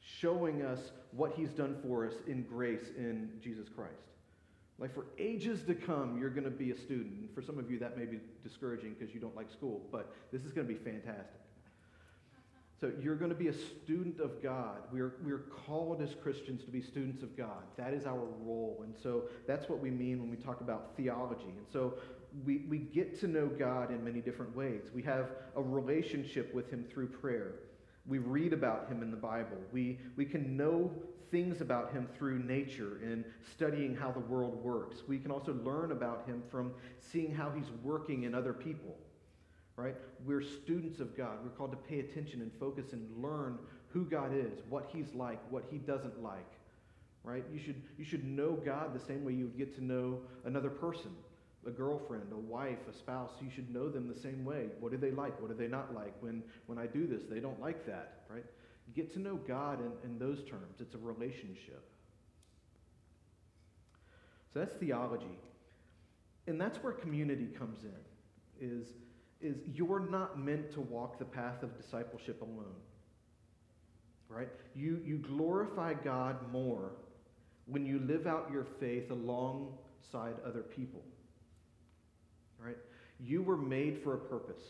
showing 0.00 0.62
us 0.62 0.92
what 1.12 1.32
He's 1.34 1.50
done 1.50 1.76
for 1.82 2.06
us 2.06 2.14
in 2.26 2.42
grace 2.42 2.90
in 2.96 3.30
Jesus 3.42 3.68
Christ. 3.68 4.10
Like 4.80 4.94
for 4.94 5.06
ages 5.18 5.62
to 5.64 5.74
come, 5.74 6.18
you're 6.18 6.30
going 6.30 6.44
to 6.44 6.50
be 6.50 6.70
a 6.70 6.76
student. 6.76 7.20
And 7.20 7.34
for 7.34 7.42
some 7.42 7.58
of 7.58 7.70
you, 7.70 7.78
that 7.78 7.98
may 7.98 8.06
be 8.06 8.18
discouraging 8.42 8.96
because 8.98 9.14
you 9.14 9.20
don't 9.20 9.36
like 9.36 9.50
school, 9.50 9.82
but 9.92 10.14
this 10.32 10.42
is 10.44 10.52
going 10.52 10.66
to 10.66 10.72
be 10.72 10.78
fantastic. 10.78 11.40
So 12.80 12.90
you're 13.02 13.16
going 13.16 13.30
to 13.30 13.36
be 13.36 13.48
a 13.48 13.52
student 13.52 14.20
of 14.20 14.42
God. 14.42 14.78
We're, 14.90 15.16
we're 15.22 15.44
called 15.66 16.00
as 16.00 16.14
Christians 16.22 16.64
to 16.64 16.70
be 16.70 16.80
students 16.80 17.22
of 17.22 17.36
God. 17.36 17.62
That 17.76 17.92
is 17.92 18.06
our 18.06 18.24
role. 18.40 18.80
And 18.82 18.94
so 19.02 19.24
that's 19.46 19.68
what 19.68 19.80
we 19.80 19.90
mean 19.90 20.18
when 20.18 20.30
we 20.30 20.38
talk 20.38 20.62
about 20.62 20.96
theology. 20.96 21.44
And 21.58 21.66
so 21.70 21.98
we, 22.46 22.64
we 22.70 22.78
get 22.78 23.20
to 23.20 23.26
know 23.26 23.48
God 23.48 23.90
in 23.90 24.02
many 24.02 24.20
different 24.22 24.56
ways. 24.56 24.84
We 24.94 25.02
have 25.02 25.32
a 25.56 25.62
relationship 25.62 26.54
with 26.54 26.70
Him 26.70 26.86
through 26.90 27.08
prayer. 27.08 27.56
We 28.06 28.16
read 28.16 28.54
about 28.54 28.88
Him 28.88 29.02
in 29.02 29.10
the 29.10 29.16
Bible. 29.16 29.58
We, 29.72 29.98
we 30.16 30.24
can 30.24 30.56
know 30.56 30.90
things 31.30 31.60
about 31.60 31.92
him 31.92 32.08
through 32.16 32.40
nature 32.40 33.00
and 33.02 33.24
studying 33.54 33.94
how 33.94 34.10
the 34.10 34.20
world 34.20 34.62
works. 34.62 35.02
We 35.06 35.18
can 35.18 35.30
also 35.30 35.54
learn 35.64 35.92
about 35.92 36.24
him 36.26 36.42
from 36.50 36.72
seeing 37.00 37.34
how 37.34 37.50
he's 37.50 37.70
working 37.82 38.24
in 38.24 38.34
other 38.34 38.52
people. 38.52 38.96
Right? 39.76 39.94
We're 40.26 40.42
students 40.42 41.00
of 41.00 41.16
God. 41.16 41.38
We're 41.42 41.50
called 41.50 41.70
to 41.70 41.76
pay 41.76 42.00
attention 42.00 42.42
and 42.42 42.52
focus 42.60 42.92
and 42.92 43.08
learn 43.22 43.58
who 43.88 44.04
God 44.04 44.32
is, 44.34 44.58
what 44.68 44.90
he's 44.92 45.14
like, 45.14 45.40
what 45.50 45.64
he 45.70 45.78
doesn't 45.78 46.22
like. 46.22 46.52
Right? 47.24 47.44
You 47.52 47.58
should, 47.58 47.82
you 47.96 48.04
should 48.04 48.24
know 48.24 48.52
God 48.52 48.94
the 48.94 49.04
same 49.04 49.24
way 49.24 49.32
you 49.32 49.44
would 49.44 49.56
get 49.56 49.74
to 49.76 49.84
know 49.84 50.18
another 50.44 50.70
person 50.70 51.12
a 51.66 51.70
girlfriend, 51.70 52.32
a 52.32 52.36
wife, 52.36 52.78
a 52.88 52.92
spouse, 52.92 53.32
you 53.40 53.50
should 53.50 53.72
know 53.72 53.88
them 53.88 54.08
the 54.08 54.18
same 54.18 54.44
way. 54.44 54.68
What 54.80 54.92
do 54.92 54.98
they 54.98 55.10
like? 55.10 55.38
What 55.40 55.50
do 55.50 55.56
they 55.56 55.68
not 55.68 55.94
like? 55.94 56.14
When, 56.20 56.42
when 56.66 56.78
I 56.78 56.86
do 56.86 57.06
this, 57.06 57.22
they 57.28 57.40
don't 57.40 57.60
like 57.60 57.84
that, 57.86 58.22
right? 58.30 58.44
Get 58.94 59.12
to 59.14 59.20
know 59.20 59.36
God 59.36 59.80
in, 59.80 60.10
in 60.10 60.18
those 60.18 60.38
terms. 60.48 60.80
It's 60.80 60.94
a 60.94 60.98
relationship. 60.98 61.82
So 64.52 64.60
that's 64.60 64.74
theology. 64.76 65.38
And 66.46 66.60
that's 66.60 66.78
where 66.78 66.92
community 66.92 67.46
comes 67.46 67.84
in, 67.84 68.68
is, 68.68 68.88
is 69.40 69.56
you're 69.72 70.00
not 70.00 70.38
meant 70.38 70.72
to 70.72 70.80
walk 70.80 71.18
the 71.18 71.24
path 71.24 71.62
of 71.62 71.76
discipleship 71.76 72.42
alone. 72.42 72.74
Right? 74.28 74.48
You, 74.74 75.00
you 75.04 75.18
glorify 75.18 75.94
God 75.94 76.36
more 76.52 76.92
when 77.66 77.86
you 77.86 78.00
live 78.00 78.26
out 78.26 78.50
your 78.52 78.66
faith 78.80 79.10
alongside 79.10 80.34
other 80.44 80.62
people. 80.62 81.02
Right? 82.64 82.76
You 83.20 83.42
were 83.42 83.56
made 83.56 84.02
for 84.02 84.14
a 84.14 84.18
purpose. 84.18 84.62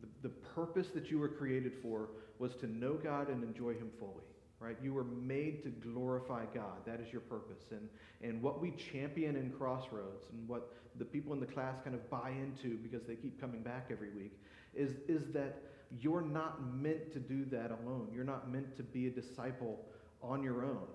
The, 0.00 0.28
the 0.28 0.34
purpose 0.54 0.88
that 0.94 1.10
you 1.10 1.18
were 1.18 1.28
created 1.28 1.72
for 1.82 2.10
was 2.38 2.54
to 2.56 2.66
know 2.66 2.94
God 2.94 3.28
and 3.28 3.42
enjoy 3.42 3.74
Him 3.74 3.90
fully. 3.98 4.24
Right? 4.60 4.76
You 4.82 4.92
were 4.92 5.04
made 5.04 5.62
to 5.62 5.68
glorify 5.68 6.44
God. 6.52 6.84
That 6.84 7.00
is 7.00 7.12
your 7.12 7.20
purpose. 7.20 7.62
And, 7.70 7.88
and 8.22 8.42
what 8.42 8.60
we 8.60 8.72
champion 8.72 9.36
in 9.36 9.50
Crossroads 9.50 10.24
and 10.32 10.48
what 10.48 10.72
the 10.98 11.04
people 11.04 11.32
in 11.32 11.38
the 11.38 11.46
class 11.46 11.76
kind 11.84 11.94
of 11.94 12.10
buy 12.10 12.30
into 12.30 12.76
because 12.78 13.06
they 13.06 13.14
keep 13.14 13.40
coming 13.40 13.62
back 13.62 13.88
every 13.92 14.10
week 14.10 14.32
is, 14.74 14.94
is 15.06 15.32
that 15.32 15.62
you're 16.00 16.22
not 16.22 16.74
meant 16.74 17.12
to 17.12 17.20
do 17.20 17.44
that 17.46 17.70
alone. 17.70 18.08
You're 18.12 18.24
not 18.24 18.50
meant 18.50 18.76
to 18.76 18.82
be 18.82 19.06
a 19.06 19.10
disciple 19.10 19.78
on 20.22 20.42
your 20.42 20.64
own. 20.64 20.88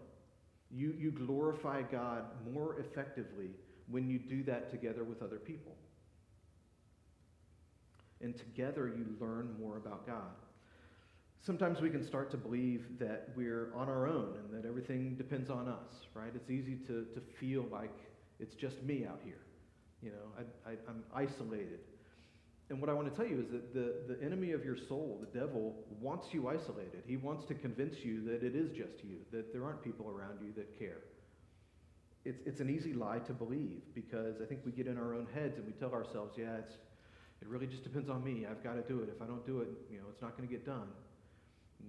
You, 0.70 0.94
you 0.98 1.12
glorify 1.12 1.84
God 1.84 2.26
more 2.52 2.80
effectively 2.80 3.52
when 3.90 4.10
you 4.10 4.20
do 4.20 4.44
that 4.44 4.70
together 4.72 5.04
with 5.04 5.22
other 5.22 5.38
people. 5.38 5.74
And 8.24 8.36
together 8.38 8.88
you 8.88 9.06
learn 9.20 9.56
more 9.60 9.78
about 9.78 10.08
God 10.08 10.32
sometimes 11.46 11.82
we 11.82 11.90
can 11.90 12.06
start 12.06 12.32
to 12.32 12.38
believe 12.38 12.86
that 13.00 13.30
we're 13.36 13.74
on 13.76 13.90
our 13.90 14.08
own 14.08 14.34
and 14.38 14.54
that 14.64 14.68
everything 14.68 15.16
depends 15.16 15.50
on 15.50 15.68
us, 15.68 16.08
right? 16.14 16.32
It's 16.34 16.50
easy 16.50 16.76
to, 16.88 17.06
to 17.14 17.22
feel 17.40 17.66
like 17.72 17.94
it's 18.40 18.56
just 18.56 18.82
me 18.84 19.06
out 19.06 19.20
here. 19.24 19.42
You 20.02 20.12
know, 20.12 20.46
I, 20.66 20.72
I, 20.72 20.74
I'm 20.88 21.04
isolated. 21.14 21.80
And 22.70 22.80
what 22.80 22.90
I 22.90 22.94
want 22.94 23.10
to 23.10 23.16
tell 23.16 23.30
you 23.30 23.42
is 23.42 23.52
that 23.52 23.74
the, 23.74 24.16
the 24.16 24.26
enemy 24.26 24.52
of 24.52 24.64
your 24.64 24.78
soul, 24.88 25.20
the 25.20 25.40
devil, 25.40 25.76
wants 26.02 26.28
you 26.32 26.48
isolated. 26.48 27.04
He 27.06 27.18
wants 27.18 27.46
to 27.48 27.54
convince 27.54 27.96
you 28.04 28.24
that 28.26 28.44
it 28.44 28.56
is 28.56 28.70
just 28.70 29.04
you, 29.04 29.18
that 29.32 29.52
there 29.54 29.66
aren't 29.66 29.84
people 29.84 30.10
around 30.10 30.40
you 30.42 30.54
that 30.56 30.80
care. 30.80 31.02
It's, 32.26 32.40
it's 32.46 32.62
an 32.62 32.70
easy 32.70 32.94
lie 32.94 33.20
to 33.20 33.34
believe 33.34 33.82
because 33.94 34.36
I 34.42 34.46
think 34.46 34.62
we 34.66 34.72
get 34.72 34.88
in 34.88 34.98
our 34.98 35.14
own 35.14 35.28
heads 35.34 35.58
and 35.58 35.66
we 35.66 35.74
tell 35.74 35.92
ourselves, 35.92 36.36
yeah, 36.38 36.56
it's, 36.60 36.72
it 37.44 37.48
really 37.52 37.68
just 37.68 37.84
depends 37.84 38.10
on 38.10 38.24
me. 38.24 38.48
I've 38.50 38.64
got 38.64 38.80
to 38.80 38.86
do 38.88 39.04
it. 39.04 39.12
If 39.12 39.22
I 39.22 39.28
don't 39.28 39.46
do 39.46 39.60
it, 39.60 39.68
you 39.92 40.00
know, 40.00 40.08
it's 40.08 40.22
not 40.24 40.38
going 40.38 40.48
to 40.48 40.52
get 40.52 40.66
done 40.66 40.88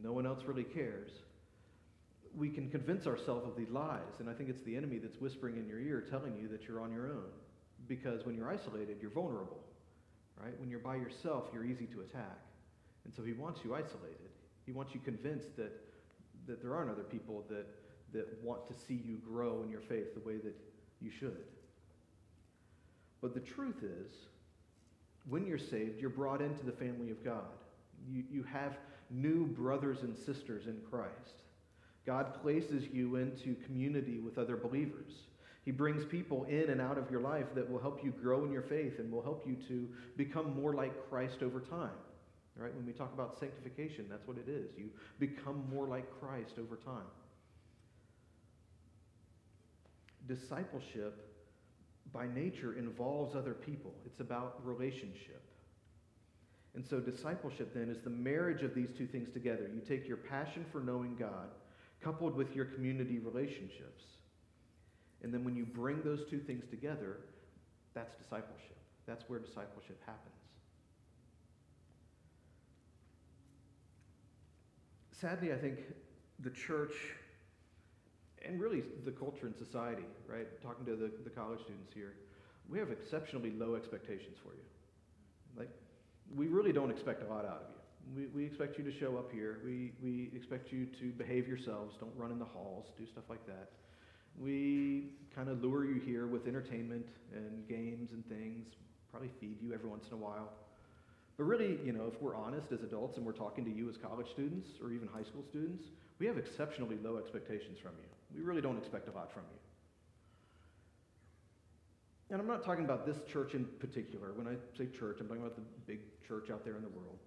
no 0.03 0.12
one 0.12 0.27
else 0.27 0.40
really 0.47 0.64
cares, 0.64 1.11
we 2.37 2.51
can 2.51 2.69
convince 2.71 3.07
ourselves 3.07 3.47
of 3.47 3.57
these 3.57 3.71
lies. 3.71 4.19
And 4.19 4.29
I 4.29 4.33
think 4.33 4.49
it's 4.49 4.62
the 4.62 4.77
enemy 4.77 4.99
that's 4.99 5.21
whispering 5.21 5.57
in 5.57 5.69
your 5.69 5.79
ear 5.79 6.05
telling 6.11 6.37
you 6.37 6.49
that 6.49 6.64
you're 6.67 6.81
on 6.81 6.93
your 6.93 7.07
own. 7.07 7.31
Because 7.87 8.25
when 8.27 8.35
you're 8.35 8.51
isolated, 8.51 8.97
you're 9.01 9.11
vulnerable, 9.11 9.61
right? 10.43 10.59
When 10.59 10.71
you're 10.71 10.81
by 10.81 10.97
yourself, 10.97 11.45
you're 11.53 11.64
easy 11.64 11.87
to 11.87 12.01
attack. 12.01 12.40
And 13.05 13.14
so 13.14 13.23
he 13.23 13.33
wants 13.33 13.61
you 13.62 13.75
isolated. 13.75 14.33
He 14.67 14.73
wants 14.73 14.95
you 14.95 15.01
convinced 15.01 15.57
that, 15.57 15.73
that 16.47 16.62
there 16.62 16.75
aren't 16.75 16.90
other 16.90 17.03
people 17.03 17.45
that, 17.51 17.67
that 18.12 18.27
want 18.43 18.67
to 18.69 18.75
see 18.88 19.01
you 19.05 19.19
grow 19.29 19.62
in 19.62 19.71
your 19.71 19.83
faith 19.83 20.14
the 20.14 20.27
way 20.27 20.38
that 20.38 20.55
you 21.01 21.11
should. 21.11 21.45
But 23.21 23.35
the 23.35 23.40
truth 23.40 23.83
is, 23.83 24.12
when 25.28 25.46
you're 25.46 25.58
saved, 25.58 26.00
you're 26.00 26.10
brought 26.10 26.40
into 26.40 26.64
the 26.64 26.72
family 26.72 27.10
of 27.10 27.24
God. 27.24 27.44
You, 28.08 28.24
you 28.30 28.42
have 28.44 28.76
new 29.10 29.46
brothers 29.46 30.02
and 30.02 30.16
sisters 30.16 30.66
in 30.66 30.78
Christ. 30.90 31.42
God 32.06 32.40
places 32.42 32.84
you 32.92 33.16
into 33.16 33.54
community 33.64 34.18
with 34.18 34.37
other 34.38 34.56
believers. 34.56 35.12
He 35.64 35.70
brings 35.70 36.04
people 36.04 36.44
in 36.44 36.68
and 36.68 36.80
out 36.80 36.98
of 36.98 37.10
your 37.10 37.20
life 37.20 37.46
that 37.54 37.70
will 37.70 37.80
help 37.80 38.04
you 38.04 38.10
grow 38.10 38.44
in 38.44 38.52
your 38.52 38.62
faith 38.62 38.98
and 38.98 39.10
will 39.10 39.22
help 39.22 39.46
you 39.46 39.56
to 39.68 39.88
become 40.16 40.54
more 40.60 40.74
like 40.74 41.08
Christ 41.08 41.42
over 41.42 41.60
time. 41.60 41.96
Right? 42.56 42.74
When 42.74 42.87
we 42.87 42.92
talk 42.92 43.12
about 43.14 43.38
sanctification, 43.40 44.06
that's 44.08 44.26
what 44.28 44.37
it 44.37 44.48
is. 44.48 44.70
You 44.76 44.90
become 45.18 45.64
more 45.72 45.88
like 45.88 46.04
Christ 46.20 46.54
over 46.58 46.76
time. 46.76 47.06
Discipleship, 50.28 51.34
by 52.14 52.29
nature, 52.33 52.79
involves 52.79 53.35
other 53.35 53.53
people, 53.53 53.92
it's 54.07 54.20
about 54.20 54.61
relationship. 54.64 55.42
And 56.74 56.87
so, 56.87 57.00
discipleship 57.00 57.74
then 57.74 57.88
is 57.88 58.00
the 58.03 58.11
marriage 58.11 58.62
of 58.62 58.74
these 58.74 58.90
two 58.96 59.07
things 59.07 59.31
together. 59.33 59.70
You 59.72 59.81
take 59.81 60.09
your 60.09 60.16
passion 60.16 60.64
for 60.72 60.81
knowing 60.81 61.16
God, 61.16 61.48
coupled 62.00 62.35
with 62.35 62.55
your 62.55 62.64
community 62.64 63.18
relationships. 63.18 64.05
And 65.22 65.33
then, 65.33 65.44
when 65.44 65.57
you 65.57 65.66
bring 65.66 66.03
those 66.03 66.24
two 66.29 66.40
things 66.40 66.64
together, 66.68 67.18
that's 67.94 68.16
discipleship. 68.16 68.77
That's 69.07 69.24
where 69.29 69.38
discipleship 69.38 70.00
happens. 70.05 70.35
Sadly, 75.12 75.53
I 75.53 75.57
think 75.57 75.79
the 76.40 76.50
church 76.50 76.94
and 78.46 78.61
really 78.61 78.83
the 79.04 79.11
culture 79.11 79.46
and 79.46 79.54
society, 79.57 80.04
right? 80.28 80.46
Talking 80.62 80.85
to 80.87 80.96
the, 80.96 81.11
the 81.24 81.30
college 81.30 81.61
students 81.62 81.92
here, 81.94 82.14
we 82.68 82.78
have 82.78 82.90
exceptionally 82.90 83.50
low 83.50 83.74
expectations 83.74 84.37
for 84.42 84.54
you. 84.54 84.64
Like, 85.57 85.70
we 86.35 86.46
really 86.48 86.72
don't 86.72 86.90
expect 86.90 87.22
a 87.22 87.26
lot 87.26 87.44
out 87.44 87.62
of 87.62 87.68
you. 87.68 88.28
We, 88.35 88.42
we 88.42 88.46
expect 88.46 88.78
you 88.78 88.85
to 88.85 88.92
show 88.98 89.16
up 89.16 89.33
here. 89.33 89.61
We, 89.64 89.92
we 90.02 90.30
expect 90.35 90.72
you 90.72 90.87
to 91.00 91.11
behave 91.12 91.48
yourselves, 91.48 91.96
don't 92.00 92.12
run 92.16 92.33
in 92.33 92.38
the 92.38 92.44
halls, 92.44 92.87
do 92.98 93.07
stuff 93.07 93.24
like 93.28 93.46
that. 93.46 93.70
We 94.38 95.11
kind 95.35 95.48
of 95.48 95.62
lure 95.62 95.85
you 95.85 96.00
here 96.00 96.26
with 96.26 96.46
entertainment 96.46 97.07
and 97.35 97.66
games 97.68 98.11
and 98.12 98.26
things, 98.28 98.66
probably 99.11 99.30
feed 99.40 99.62
you 99.62 99.72
every 99.72 99.88
once 99.88 100.07
in 100.09 100.14
a 100.14 100.20
while. 100.20 100.52
But 101.37 101.44
really, 101.44 101.79
you 101.85 101.92
know, 101.92 102.11
if 102.12 102.20
we're 102.23 102.37
honest 102.37 102.70
as 102.73 102.83
adults 102.83 103.16
and 103.16 103.27
we're 103.27 103.33
talking 103.33 103.64
to 103.64 103.70
you 103.70 103.88
as 103.88 103.97
college 103.97 104.31
students 104.31 104.68
or 104.83 104.92
even 104.92 105.09
high 105.09 105.25
school 105.25 105.42
students, 105.49 105.85
we 106.18 106.27
have 106.27 106.38
exceptionally 106.38 106.97
low 107.03 107.16
expectations 107.16 107.79
from 107.83 107.92
you. 107.99 108.09
We 108.37 108.42
really 108.42 108.61
don't 108.61 108.79
expect 108.79 109.09
a 109.09 109.12
lot 109.12 109.33
from 109.33 109.42
you. 109.53 109.59
And 112.31 112.40
I'm 112.40 112.47
not 112.47 112.64
talking 112.64 112.85
about 112.85 113.05
this 113.05 113.16
church 113.31 113.55
in 113.55 113.64
particular. 113.81 114.33
When 114.33 114.47
I 114.47 114.55
say 114.79 114.87
church, 114.99 115.18
I'm 115.20 115.27
talking 115.27 115.42
about 115.42 115.57
the 115.57 115.62
big 115.87 116.01
church 116.27 116.51
out 116.51 116.64
there 116.64 116.77
in 116.77 116.83
the 116.83 116.88
world. 116.88 117.18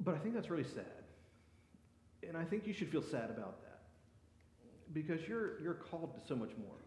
But 0.00 0.14
I 0.14 0.18
think 0.18 0.34
that's 0.34 0.50
really 0.50 0.64
sad. 0.64 1.04
And 2.26 2.36
I 2.36 2.44
think 2.44 2.66
you 2.66 2.72
should 2.72 2.90
feel 2.90 3.02
sad 3.02 3.30
about 3.30 3.62
that. 3.62 3.80
Because 4.92 5.20
you're, 5.28 5.60
you're 5.60 5.74
called 5.74 6.14
to 6.14 6.26
so 6.26 6.34
much 6.34 6.50
more. 6.58 6.83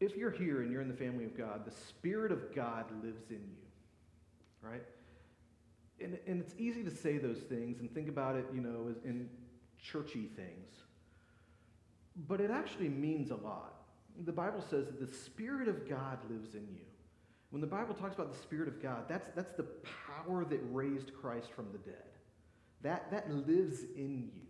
If 0.00 0.16
you're 0.16 0.30
here 0.30 0.62
and 0.62 0.70
you're 0.70 0.82
in 0.82 0.88
the 0.88 0.94
family 0.94 1.24
of 1.24 1.36
God, 1.36 1.64
the 1.64 1.74
Spirit 1.88 2.30
of 2.30 2.54
God 2.54 2.84
lives 3.02 3.30
in 3.30 3.36
you, 3.36 3.66
right? 4.60 4.82
And, 6.00 6.18
and 6.26 6.40
it's 6.40 6.54
easy 6.58 6.84
to 6.84 6.90
say 6.90 7.16
those 7.16 7.38
things 7.38 7.80
and 7.80 7.92
think 7.94 8.08
about 8.08 8.36
it, 8.36 8.46
you 8.54 8.60
know, 8.60 8.94
in 9.04 9.28
churchy 9.82 10.28
things. 10.36 10.68
But 12.28 12.40
it 12.40 12.50
actually 12.50 12.88
means 12.88 13.30
a 13.30 13.36
lot. 13.36 13.74
The 14.24 14.32
Bible 14.32 14.60
says 14.60 14.86
that 14.86 15.00
the 15.00 15.14
Spirit 15.14 15.68
of 15.68 15.88
God 15.88 16.18
lives 16.30 16.54
in 16.54 16.66
you. 16.72 16.84
When 17.50 17.60
the 17.60 17.66
Bible 17.66 17.94
talks 17.94 18.14
about 18.14 18.32
the 18.32 18.38
Spirit 18.38 18.68
of 18.68 18.82
God, 18.82 19.04
that's, 19.08 19.28
that's 19.34 19.52
the 19.56 19.66
power 20.26 20.44
that 20.44 20.60
raised 20.72 21.12
Christ 21.14 21.50
from 21.52 21.66
the 21.72 21.78
dead. 21.78 22.02
That, 22.82 23.10
that 23.10 23.30
lives 23.30 23.82
in 23.96 24.30
you. 24.34 24.42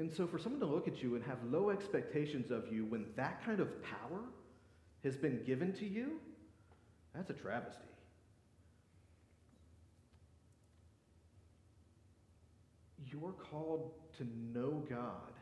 And 0.00 0.10
so, 0.10 0.26
for 0.26 0.38
someone 0.38 0.60
to 0.60 0.66
look 0.66 0.88
at 0.88 1.02
you 1.02 1.14
and 1.14 1.22
have 1.24 1.36
low 1.44 1.68
expectations 1.68 2.50
of 2.50 2.72
you 2.72 2.86
when 2.86 3.04
that 3.16 3.44
kind 3.44 3.60
of 3.60 3.68
power 3.82 4.22
has 5.04 5.14
been 5.14 5.42
given 5.44 5.74
to 5.74 5.84
you, 5.86 6.12
that's 7.14 7.28
a 7.28 7.34
travesty. 7.34 7.84
You're 13.12 13.34
called 13.50 13.90
to 14.16 14.26
know 14.54 14.82
God. 14.88 15.34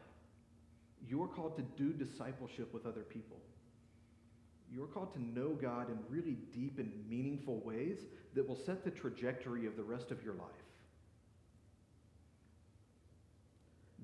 You're 1.08 1.28
called 1.28 1.56
to 1.58 1.62
do 1.80 1.92
discipleship 1.92 2.74
with 2.74 2.84
other 2.84 3.02
people. 3.02 3.36
You're 4.72 4.88
called 4.88 5.14
to 5.14 5.22
know 5.22 5.50
God 5.50 5.88
in 5.88 5.98
really 6.08 6.36
deep 6.52 6.80
and 6.80 6.92
meaningful 7.08 7.60
ways 7.64 7.98
that 8.34 8.48
will 8.48 8.58
set 8.66 8.84
the 8.84 8.90
trajectory 8.90 9.66
of 9.66 9.76
the 9.76 9.84
rest 9.84 10.10
of 10.10 10.24
your 10.24 10.34
life. 10.34 10.57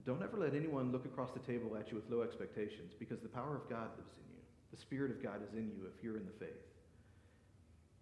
Don't 0.06 0.22
ever 0.22 0.36
let 0.36 0.54
anyone 0.54 0.92
look 0.92 1.06
across 1.06 1.30
the 1.30 1.40
table 1.40 1.76
at 1.78 1.90
you 1.90 1.96
with 1.96 2.10
low 2.10 2.22
expectations 2.22 2.92
because 2.98 3.20
the 3.20 3.28
power 3.28 3.56
of 3.56 3.68
God 3.70 3.88
lives 3.96 4.16
in 4.18 4.34
you. 4.34 4.42
The 4.70 4.76
Spirit 4.76 5.10
of 5.10 5.22
God 5.22 5.40
is 5.46 5.54
in 5.54 5.70
you 5.70 5.86
if 5.86 6.02
you're 6.02 6.16
in 6.16 6.26
the 6.26 6.44
faith. 6.44 6.60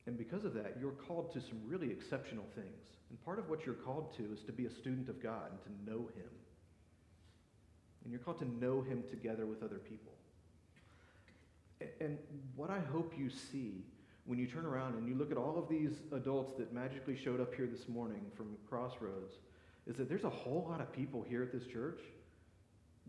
And 0.06 0.18
because 0.18 0.44
of 0.44 0.54
that, 0.54 0.76
you're 0.80 0.90
called 0.90 1.32
to 1.34 1.40
some 1.40 1.60
really 1.64 1.90
exceptional 1.90 2.46
things. 2.56 2.96
And 3.10 3.24
part 3.24 3.38
of 3.38 3.48
what 3.48 3.64
you're 3.64 3.76
called 3.76 4.16
to 4.16 4.32
is 4.32 4.42
to 4.44 4.52
be 4.52 4.66
a 4.66 4.70
student 4.70 5.08
of 5.08 5.22
God 5.22 5.50
and 5.50 5.62
to 5.62 5.90
know 5.90 6.00
Him. 6.16 6.30
And 8.02 8.12
you're 8.12 8.20
called 8.20 8.40
to 8.40 8.64
know 8.64 8.82
Him 8.82 9.04
together 9.10 9.46
with 9.46 9.62
other 9.62 9.78
people. 9.78 10.12
And 12.00 12.18
what 12.56 12.70
I 12.70 12.80
hope 12.80 13.14
you 13.16 13.30
see 13.30 13.84
when 14.24 14.38
you 14.38 14.46
turn 14.46 14.64
around 14.64 14.94
and 14.94 15.08
you 15.08 15.14
look 15.14 15.30
at 15.30 15.36
all 15.36 15.58
of 15.58 15.68
these 15.68 16.02
adults 16.12 16.52
that 16.58 16.72
magically 16.72 17.16
showed 17.16 17.40
up 17.40 17.54
here 17.54 17.66
this 17.66 17.88
morning 17.88 18.22
from 18.36 18.56
Crossroads 18.68 19.34
is 19.86 19.96
that 19.96 20.08
there's 20.08 20.24
a 20.24 20.30
whole 20.30 20.66
lot 20.68 20.80
of 20.80 20.92
people 20.92 21.24
here 21.28 21.42
at 21.42 21.52
this 21.52 21.66
church 21.66 22.00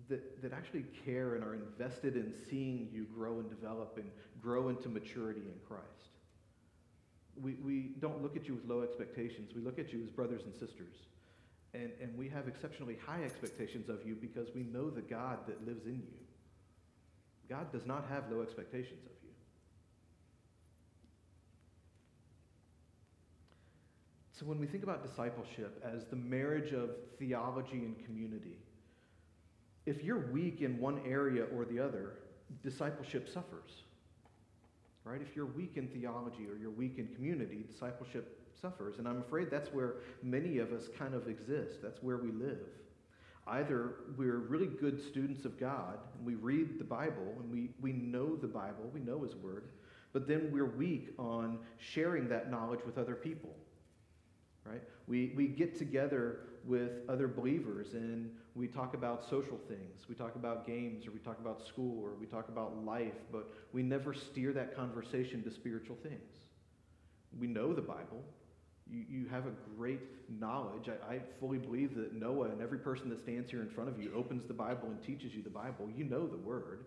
that, 0.10 0.42
that 0.42 0.54
actually 0.54 0.86
care 1.06 1.36
and 1.36 1.44
are 1.44 1.54
invested 1.54 2.16
in 2.16 2.34
seeing 2.50 2.90
you 2.92 3.06
grow 3.16 3.40
and 3.40 3.50
develop 3.50 3.98
and 3.98 4.10
grow 4.42 4.70
into 4.70 4.90
maturity 4.90 5.42
in 5.42 5.60
Christ. 5.68 5.84
We, 7.42 7.54
we 7.64 7.92
don't 8.00 8.22
look 8.22 8.36
at 8.36 8.48
you 8.48 8.56
with 8.56 8.66
low 8.66 8.82
expectations. 8.82 9.52
We 9.56 9.62
look 9.62 9.80
at 9.80 9.94
you 9.94 10.02
as 10.04 10.10
brothers 10.10 10.42
and 10.46 10.54
sisters. 10.54 10.96
And, 11.74 11.92
and 12.02 12.16
we 12.18 12.30
have 12.30 12.48
exceptionally 12.48 12.98
high 13.06 13.24
expectations 13.24 13.90
of 13.90 14.06
you 14.06 14.16
because 14.16 14.50
we 14.54 14.64
know 14.64 14.90
the 14.90 15.02
God 15.02 15.40
that 15.48 15.66
lives 15.66 15.86
in 15.86 15.96
you. 15.96 16.20
God 17.50 17.72
does 17.72 17.86
not 17.86 18.06
have 18.10 18.32
low 18.32 18.42
expectations 18.42 19.06
of 19.06 19.12
you. 19.23 19.23
So 24.44 24.50
when 24.50 24.60
we 24.60 24.68
think 24.68 24.84
about 24.84 25.08
discipleship 25.08 25.82
as 25.86 26.04
the 26.06 26.18
marriage 26.18 26.74
of 26.74 26.90
theology 27.18 27.86
and 27.86 27.96
community, 28.06 28.58
if 29.86 30.04
you're 30.04 30.32
weak 30.32 30.62
in 30.62 30.80
one 30.80 31.02
area 31.08 31.46
or 31.56 31.64
the 31.64 31.80
other, 31.80 32.16
discipleship 32.62 33.30
suffers 33.30 33.84
right? 35.06 35.22
If 35.22 35.36
you're 35.36 35.46
weak 35.46 35.74
in 35.76 35.88
theology 35.88 36.48
or 36.50 36.58
you're 36.58 36.72
weak 36.72 36.98
in 36.98 37.08
community, 37.08 37.66
discipleship 37.70 38.40
suffers. 38.62 39.00
And 39.00 39.08
I'm 39.08 39.20
afraid 39.20 39.50
that's 39.52 39.74
where 39.74 39.96
many 40.22 40.60
of 40.60 40.72
us 40.72 40.88
kind 40.98 41.14
of 41.14 41.28
exist. 41.28 41.82
That's 41.82 42.02
where 42.02 42.18
we 42.18 42.32
live. 42.32 42.68
Either 43.46 43.96
we're 44.18 44.38
really 44.38 44.68
good 44.68 45.02
students 45.02 45.44
of 45.44 45.60
God 45.60 46.00
and 46.18 46.26
we 46.26 46.36
read 46.36 46.80
the 46.80 46.86
Bible 46.86 47.36
and 47.40 47.52
we, 47.52 47.72
we 47.82 47.92
know 47.92 48.38
the 48.38 48.48
Bible, 48.48 48.90
we 48.94 49.02
know 49.02 49.24
His 49.24 49.36
Word, 49.36 49.66
but 50.14 50.28
then 50.28 50.50
we're 50.54 50.66
weak 50.78 51.10
on 51.20 51.60
sharing 51.78 52.30
that 52.30 52.50
knowledge 52.50 52.80
with 52.86 52.98
other 52.98 53.16
people. 53.16 53.54
Right? 54.66 54.82
We, 55.08 55.34
we 55.36 55.48
get 55.48 55.78
together 55.78 56.40
with 56.66 56.92
other 57.10 57.28
believers 57.28 57.94
and 57.94 58.32
we 58.56 58.68
talk 58.68 58.94
about 58.94 59.28
social 59.30 59.60
things. 59.68 60.08
We 60.08 60.16
talk 60.16 60.36
about 60.36 60.66
games 60.66 61.06
or 61.06 61.12
we 61.12 61.20
talk 61.20 61.40
about 61.40 61.66
school 61.66 62.04
or 62.04 62.12
we 62.20 62.26
talk 62.26 62.48
about 62.48 62.86
life, 62.86 63.16
but 63.32 63.52
we 63.74 63.84
never 63.84 64.14
steer 64.14 64.54
that 64.54 64.76
conversation 64.76 65.44
to 65.44 65.52
spiritual 65.52 65.98
things. 66.02 66.22
We 67.38 67.48
know 67.48 67.74
the 67.74 67.82
Bible. 67.82 68.24
You, 68.90 69.06
you 69.10 69.26
have 69.30 69.48
a 69.48 69.52
great 69.76 70.00
knowledge. 70.30 70.88
I, 70.88 71.16
I 71.16 71.20
fully 71.40 71.58
believe 71.58 71.96
that 71.96 72.14
Noah 72.14 72.50
and 72.50 72.62
every 72.62 72.78
person 72.78 73.10
that 73.10 73.22
stands 73.22 73.50
here 73.50 73.62
in 73.62 73.70
front 73.70 73.90
of 73.90 74.02
you 74.02 74.14
opens 74.16 74.46
the 74.46 74.54
Bible 74.54 74.88
and 74.88 75.02
teaches 75.04 75.34
you 75.34 75.42
the 75.42 75.50
Bible. 75.50 75.90
You 75.96 76.06
know 76.06 76.28
the 76.28 76.38
Word. 76.38 76.86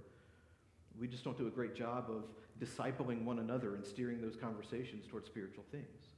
We 0.98 1.08
just 1.08 1.24
don't 1.24 1.36
do 1.36 1.46
a 1.46 1.50
great 1.50 1.74
job 1.74 2.06
of 2.08 2.24
discipling 2.60 3.24
one 3.24 3.38
another 3.40 3.74
and 3.74 3.84
steering 3.84 4.22
those 4.22 4.36
conversations 4.36 5.06
towards 5.06 5.26
spiritual 5.26 5.64
things. 5.70 6.15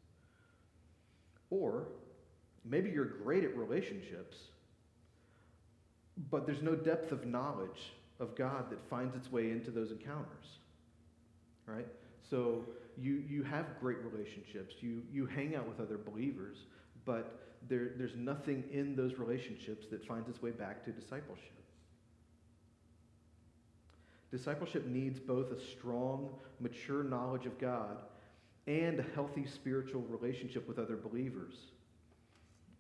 Or 1.51 1.89
Maybe 2.69 2.91
you're 2.91 3.05
great 3.05 3.45
at 3.45 3.57
relationships, 3.57 4.37
but 6.31 6.47
there's 6.47 6.63
no 6.63 6.75
depth 6.75 7.13
of 7.13 7.27
knowledge 7.27 7.93
of 8.21 8.37
God 8.37 8.71
that 8.71 8.79
finds 8.91 9.15
its 9.15 9.31
way 9.33 9.51
into 9.51 9.71
those 9.71 9.91
encounters. 9.91 10.59
Right? 11.67 11.87
So 12.29 12.65
you, 12.97 13.23
you 13.29 13.43
have 13.45 13.67
great 13.81 13.99
relationships, 13.99 14.75
you, 14.81 15.03
you 15.13 15.27
hang 15.27 15.55
out 15.55 15.69
with 15.69 15.81
other 15.81 15.99
believers, 15.99 16.59
but 17.05 17.41
there, 17.69 17.91
there's 17.97 18.17
nothing 18.17 18.65
in 18.73 18.95
those 18.97 19.15
relationships 19.15 19.87
that 19.91 20.05
finds 20.05 20.29
its 20.29 20.43
way 20.43 20.51
back 20.51 20.85
to 20.85 20.91
discipleship. 20.91 21.53
Discipleship 24.31 24.87
needs 24.87 25.19
both 25.19 25.53
a 25.53 25.61
strong, 25.61 26.29
mature 26.61 27.03
knowledge 27.03 27.47
of 27.47 27.59
God 27.59 27.99
and 28.69 29.01
a 29.01 29.05
healthy 29.15 29.47
spiritual 29.47 30.03
relationship 30.03 30.69
with 30.69 30.79
other 30.79 30.97
believers. 30.97 31.55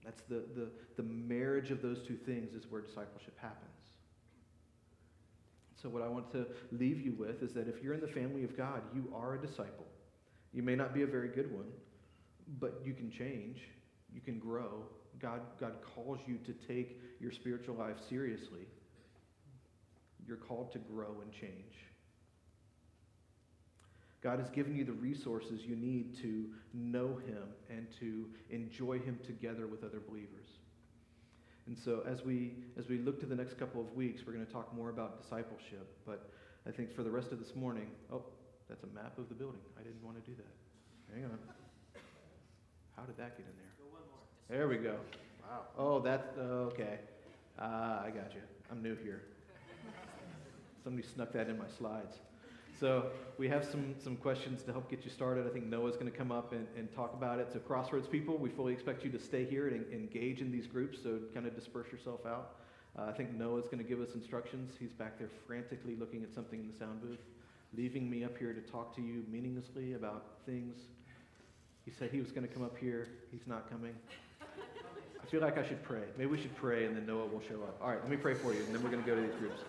That's 0.05 0.21
the, 0.29 0.45
the, 0.55 0.69
the 0.97 1.03
marriage 1.03 1.71
of 1.71 1.81
those 1.81 2.07
two 2.07 2.17
things 2.17 2.53
is 2.53 2.71
where 2.71 2.83
discipleship 2.83 3.37
happens. 3.41 3.65
So, 5.83 5.89
what 5.89 6.03
I 6.03 6.09
want 6.09 6.31
to 6.33 6.47
leave 6.73 7.01
you 7.01 7.13
with 7.13 7.43
is 7.43 7.55
that 7.55 7.69
if 7.69 7.83
you're 7.83 7.95
in 7.95 8.01
the 8.01 8.09
family 8.09 8.45
of 8.45 8.57
God, 8.57 8.83
you 8.95 9.11
are 9.15 9.35
a 9.35 9.41
disciple. 9.41 9.87
You 10.53 10.63
may 10.63 10.75
not 10.75 10.93
be 10.93 11.03
a 11.03 11.07
very 11.07 11.29
good 11.29 11.53
one, 11.53 11.67
but 12.61 12.83
you 12.85 12.93
can 12.93 13.11
change, 13.11 13.63
you 14.13 14.21
can 14.21 14.39
grow. 14.39 14.83
God, 15.21 15.41
God 15.59 15.75
calls 15.95 16.19
you 16.27 16.39
to 16.47 16.53
take 16.53 17.01
your 17.21 17.33
spiritual 17.33 17.77
life 17.77 17.97
seriously. 18.09 18.67
You're 20.27 20.37
called 20.37 20.73
to 20.73 20.79
grow 20.79 21.17
and 21.23 21.33
change. 21.33 21.75
God 24.21 24.41
has 24.41 24.51
given 24.51 24.75
you 24.75 24.85
the 24.85 24.93
resources 24.93 25.65
you 25.65 25.77
need 25.77 26.17
to 26.23 26.47
know 26.75 27.19
Him 27.27 27.45
and 27.71 27.87
to 28.01 28.27
enjoy 28.51 28.99
Him 28.99 29.19
together 29.25 29.67
with 29.67 29.85
other 29.85 30.01
believers. 30.01 30.49
And 31.67 31.79
so, 31.79 32.03
as 32.09 32.25
we, 32.25 32.55
as 32.79 32.89
we 32.89 32.99
look 32.99 33.21
to 33.21 33.27
the 33.27 33.35
next 33.35 33.59
couple 33.59 33.81
of 33.81 33.93
weeks, 33.93 34.23
we're 34.27 34.33
going 34.33 34.47
to 34.47 34.53
talk 34.53 34.75
more 34.75 34.89
about 34.89 35.23
discipleship. 35.23 35.87
But 36.07 36.31
I 36.67 36.71
think 36.71 36.95
for 36.95 37.03
the 37.03 37.11
rest 37.11 37.31
of 37.31 37.39
this 37.39 37.55
morning, 37.55 37.87
oh, 38.13 38.23
that's 38.69 38.83
a 38.85 38.87
map 38.89 39.19
of 39.19 39.29
the 39.29 39.35
building. 39.35 39.61
I 39.79 39.83
didn't 39.83 40.03
want 40.03 40.23
to 40.23 40.31
do 40.31 40.37
that. 40.37 41.15
Hang 41.15 41.25
on. 41.25 41.39
How 42.97 43.03
did 43.05 43.17
that 43.19 43.37
get 43.37 43.47
in 43.47 43.53
there? 43.57 44.59
There 44.59 44.69
we 44.69 44.79
go. 44.79 44.97
Wow. 45.43 45.61
Oh, 45.77 46.01
that's 46.01 46.37
okay. 46.39 46.99
Ah, 47.59 48.03
I 48.03 48.11
got 48.11 48.35
you. 48.35 48.41
I'm 48.71 48.83
new 48.83 48.97
here. 48.97 49.23
Somebody 50.85 51.07
snuck 51.07 51.33
that 51.33 51.49
in 51.49 51.59
my 51.59 51.69
slides. 51.79 52.17
So 52.79 53.07
we 53.39 53.49
have 53.49 53.65
some, 53.65 53.95
some 53.99 54.17
questions 54.17 54.63
to 54.63 54.73
help 54.73 54.89
get 54.89 55.05
you 55.05 55.11
started. 55.11 55.47
I 55.47 55.51
think 55.51 55.67
Noah's 55.67 55.97
going 55.97 56.11
to 56.11 56.17
come 56.17 56.31
up 56.31 56.53
and, 56.53 56.67
and 56.77 56.93
talk 56.95 57.13
about 57.13 57.41
it. 57.41 57.53
So 57.53 57.59
Crossroads 57.59 58.07
people, 58.07 58.37
we 58.37 58.51
fully 58.51 58.73
expect 58.73 59.05
you 59.05 59.11
to 59.11 59.19
stay 59.19 59.45
here 59.45 59.67
and 59.69 59.85
engage 59.93 60.41
in 60.41 60.53
these 60.53 60.67
groups, 60.67 60.99
so 61.03 61.19
kind 61.35 61.47
of 61.47 61.57
disperse 61.57 61.91
yourself 61.91 62.25
out. 62.25 62.57
Uh, 62.97 63.07
I 63.07 63.13
think 63.13 63.35
Noah's 63.35 63.65
going 63.65 63.79
to 63.79 63.85
give 63.85 64.01
us 64.01 64.15
instructions. 64.15 64.75
He's 64.79 64.93
back 64.93 65.19
there 65.19 65.29
frantically 65.47 65.97
looking 65.97 66.23
at 66.23 66.33
something 66.33 66.61
in 66.61 66.69
the 66.69 66.77
sound 66.77 67.03
booth, 67.03 67.19
leaving 67.77 68.09
me 68.09 68.23
up 68.23 68.39
here 68.39 68.53
to 68.53 68.61
talk 68.61 68.95
to 68.97 69.03
you 69.03 69.25
meaninglessly 69.29 69.95
about 69.95 70.25
things. 70.47 70.77
He 71.85 71.91
said 71.91 72.11
he 72.11 72.21
was 72.21 72.31
going 72.31 72.47
to 72.47 72.53
come 72.53 72.63
up 72.63 72.77
here. 72.79 73.09
He's 73.33 73.47
not 73.47 73.69
coming. 73.71 73.95
I 74.41 75.27
feel 75.31 75.41
like 75.41 75.59
I 75.59 75.67
should 75.67 75.83
pray. 75.83 76.03
Maybe 76.17 76.31
we 76.31 76.41
should 76.41 76.57
pray 76.57 76.87
and 76.87 76.97
then 76.97 77.07
Noah 77.07 77.27
will 77.27 77.43
show 77.49 77.57
up. 77.63 77.79
All 77.83 77.89
right, 77.89 78.01
let 78.01 78.11
me 78.11 78.17
pray 78.17 78.35
for 78.35 78.55
you, 78.55 78.61
and 78.61 78.75
then 78.75 78.83
we're 78.83 78.91
going 78.91 79.03
to 79.03 79.09
go 79.09 79.17
to 79.17 79.21
these 79.21 79.35
groups. 79.35 79.63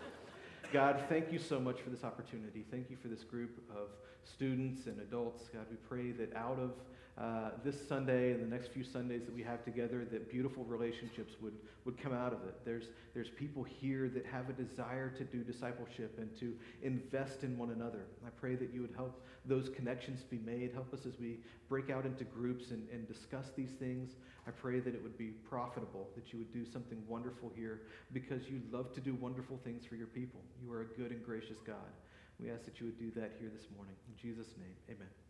God, 0.72 1.02
thank 1.10 1.32
you 1.32 1.40
so 1.40 1.60
much 1.60 1.82
for 1.82 1.90
this 1.90 2.04
opportunity. 2.04 2.64
Thank 2.70 2.92
you 2.92 2.98
for 3.02 3.08
this 3.08 3.24
group 3.24 3.60
of 3.76 3.88
students 4.24 4.86
and 4.86 5.00
adults. 5.00 5.50
God, 5.52 5.66
we 5.72 5.78
pray 5.78 6.12
that 6.12 6.36
out 6.36 6.60
of 6.60 6.74
uh, 7.20 7.52
this 7.66 7.76
Sunday 7.86 8.32
and 8.32 8.42
the 8.42 8.48
next 8.48 8.72
few 8.72 8.84
Sundays 8.84 9.26
that 9.26 9.36
we 9.36 9.44
have 9.44 9.66
together, 9.66 10.06
that 10.10 10.32
beautiful 10.32 10.64
relationships 10.64 11.34
would, 11.42 11.54
would 11.84 12.02
come 12.02 12.14
out 12.14 12.32
of 12.32 12.44
it. 12.48 12.56
There's, 12.64 12.86
there's 13.14 13.30
people 13.30 13.62
here 13.62 14.08
that 14.14 14.26
have 14.26 14.50
a 14.50 14.54
desire 14.54 15.10
to 15.10 15.26
do 15.26 15.44
discipleship 15.44 16.18
and 16.18 16.30
to 16.40 16.54
invest 16.82 17.44
in 17.44 17.58
one 17.58 17.72
another. 17.72 18.06
I 18.26 18.30
pray 18.30 18.56
that 18.56 18.74
you 18.74 18.82
would 18.82 18.94
help 18.96 19.22
those 19.46 19.68
connections 19.68 20.24
be 20.24 20.38
made. 20.38 20.72
Help 20.74 20.94
us 20.94 21.06
as 21.06 21.20
we 21.20 21.40
break 21.68 21.90
out 21.90 22.06
into 22.06 22.24
groups 22.24 22.72
and, 22.72 22.88
and 22.90 23.06
discuss 23.06 23.48
these 23.56 23.72
things. 23.80 24.12
I 24.48 24.52
pray 24.52 24.80
that 24.80 24.96
it 24.96 25.04
would 25.04 25.18
be 25.18 25.32
profitable, 25.50 26.08
that 26.16 26.32
you 26.32 26.40
would 26.40 26.54
do 26.54 26.64
something 26.72 27.04
wonderful 27.06 27.52
here 27.54 27.82
because 28.14 28.48
you 28.48 28.62
love 28.72 28.94
to 28.94 29.02
do 29.02 29.14
wonderful 29.16 29.60
things 29.66 29.84
for 29.86 29.96
your 29.96 30.08
people. 30.08 30.40
You 30.64 30.72
are 30.72 30.82
a 30.82 30.86
good 30.86 31.12
and 31.12 31.24
gracious 31.26 31.58
God. 31.68 31.92
We 32.40 32.50
ask 32.50 32.64
that 32.64 32.80
you 32.80 32.86
would 32.86 32.98
do 32.98 33.12
that 33.20 33.34
here 33.40 33.52
this 33.54 33.68
morning. 33.76 33.96
In 34.08 34.16
Jesus' 34.16 34.54
name, 34.58 34.96
amen. 34.96 35.29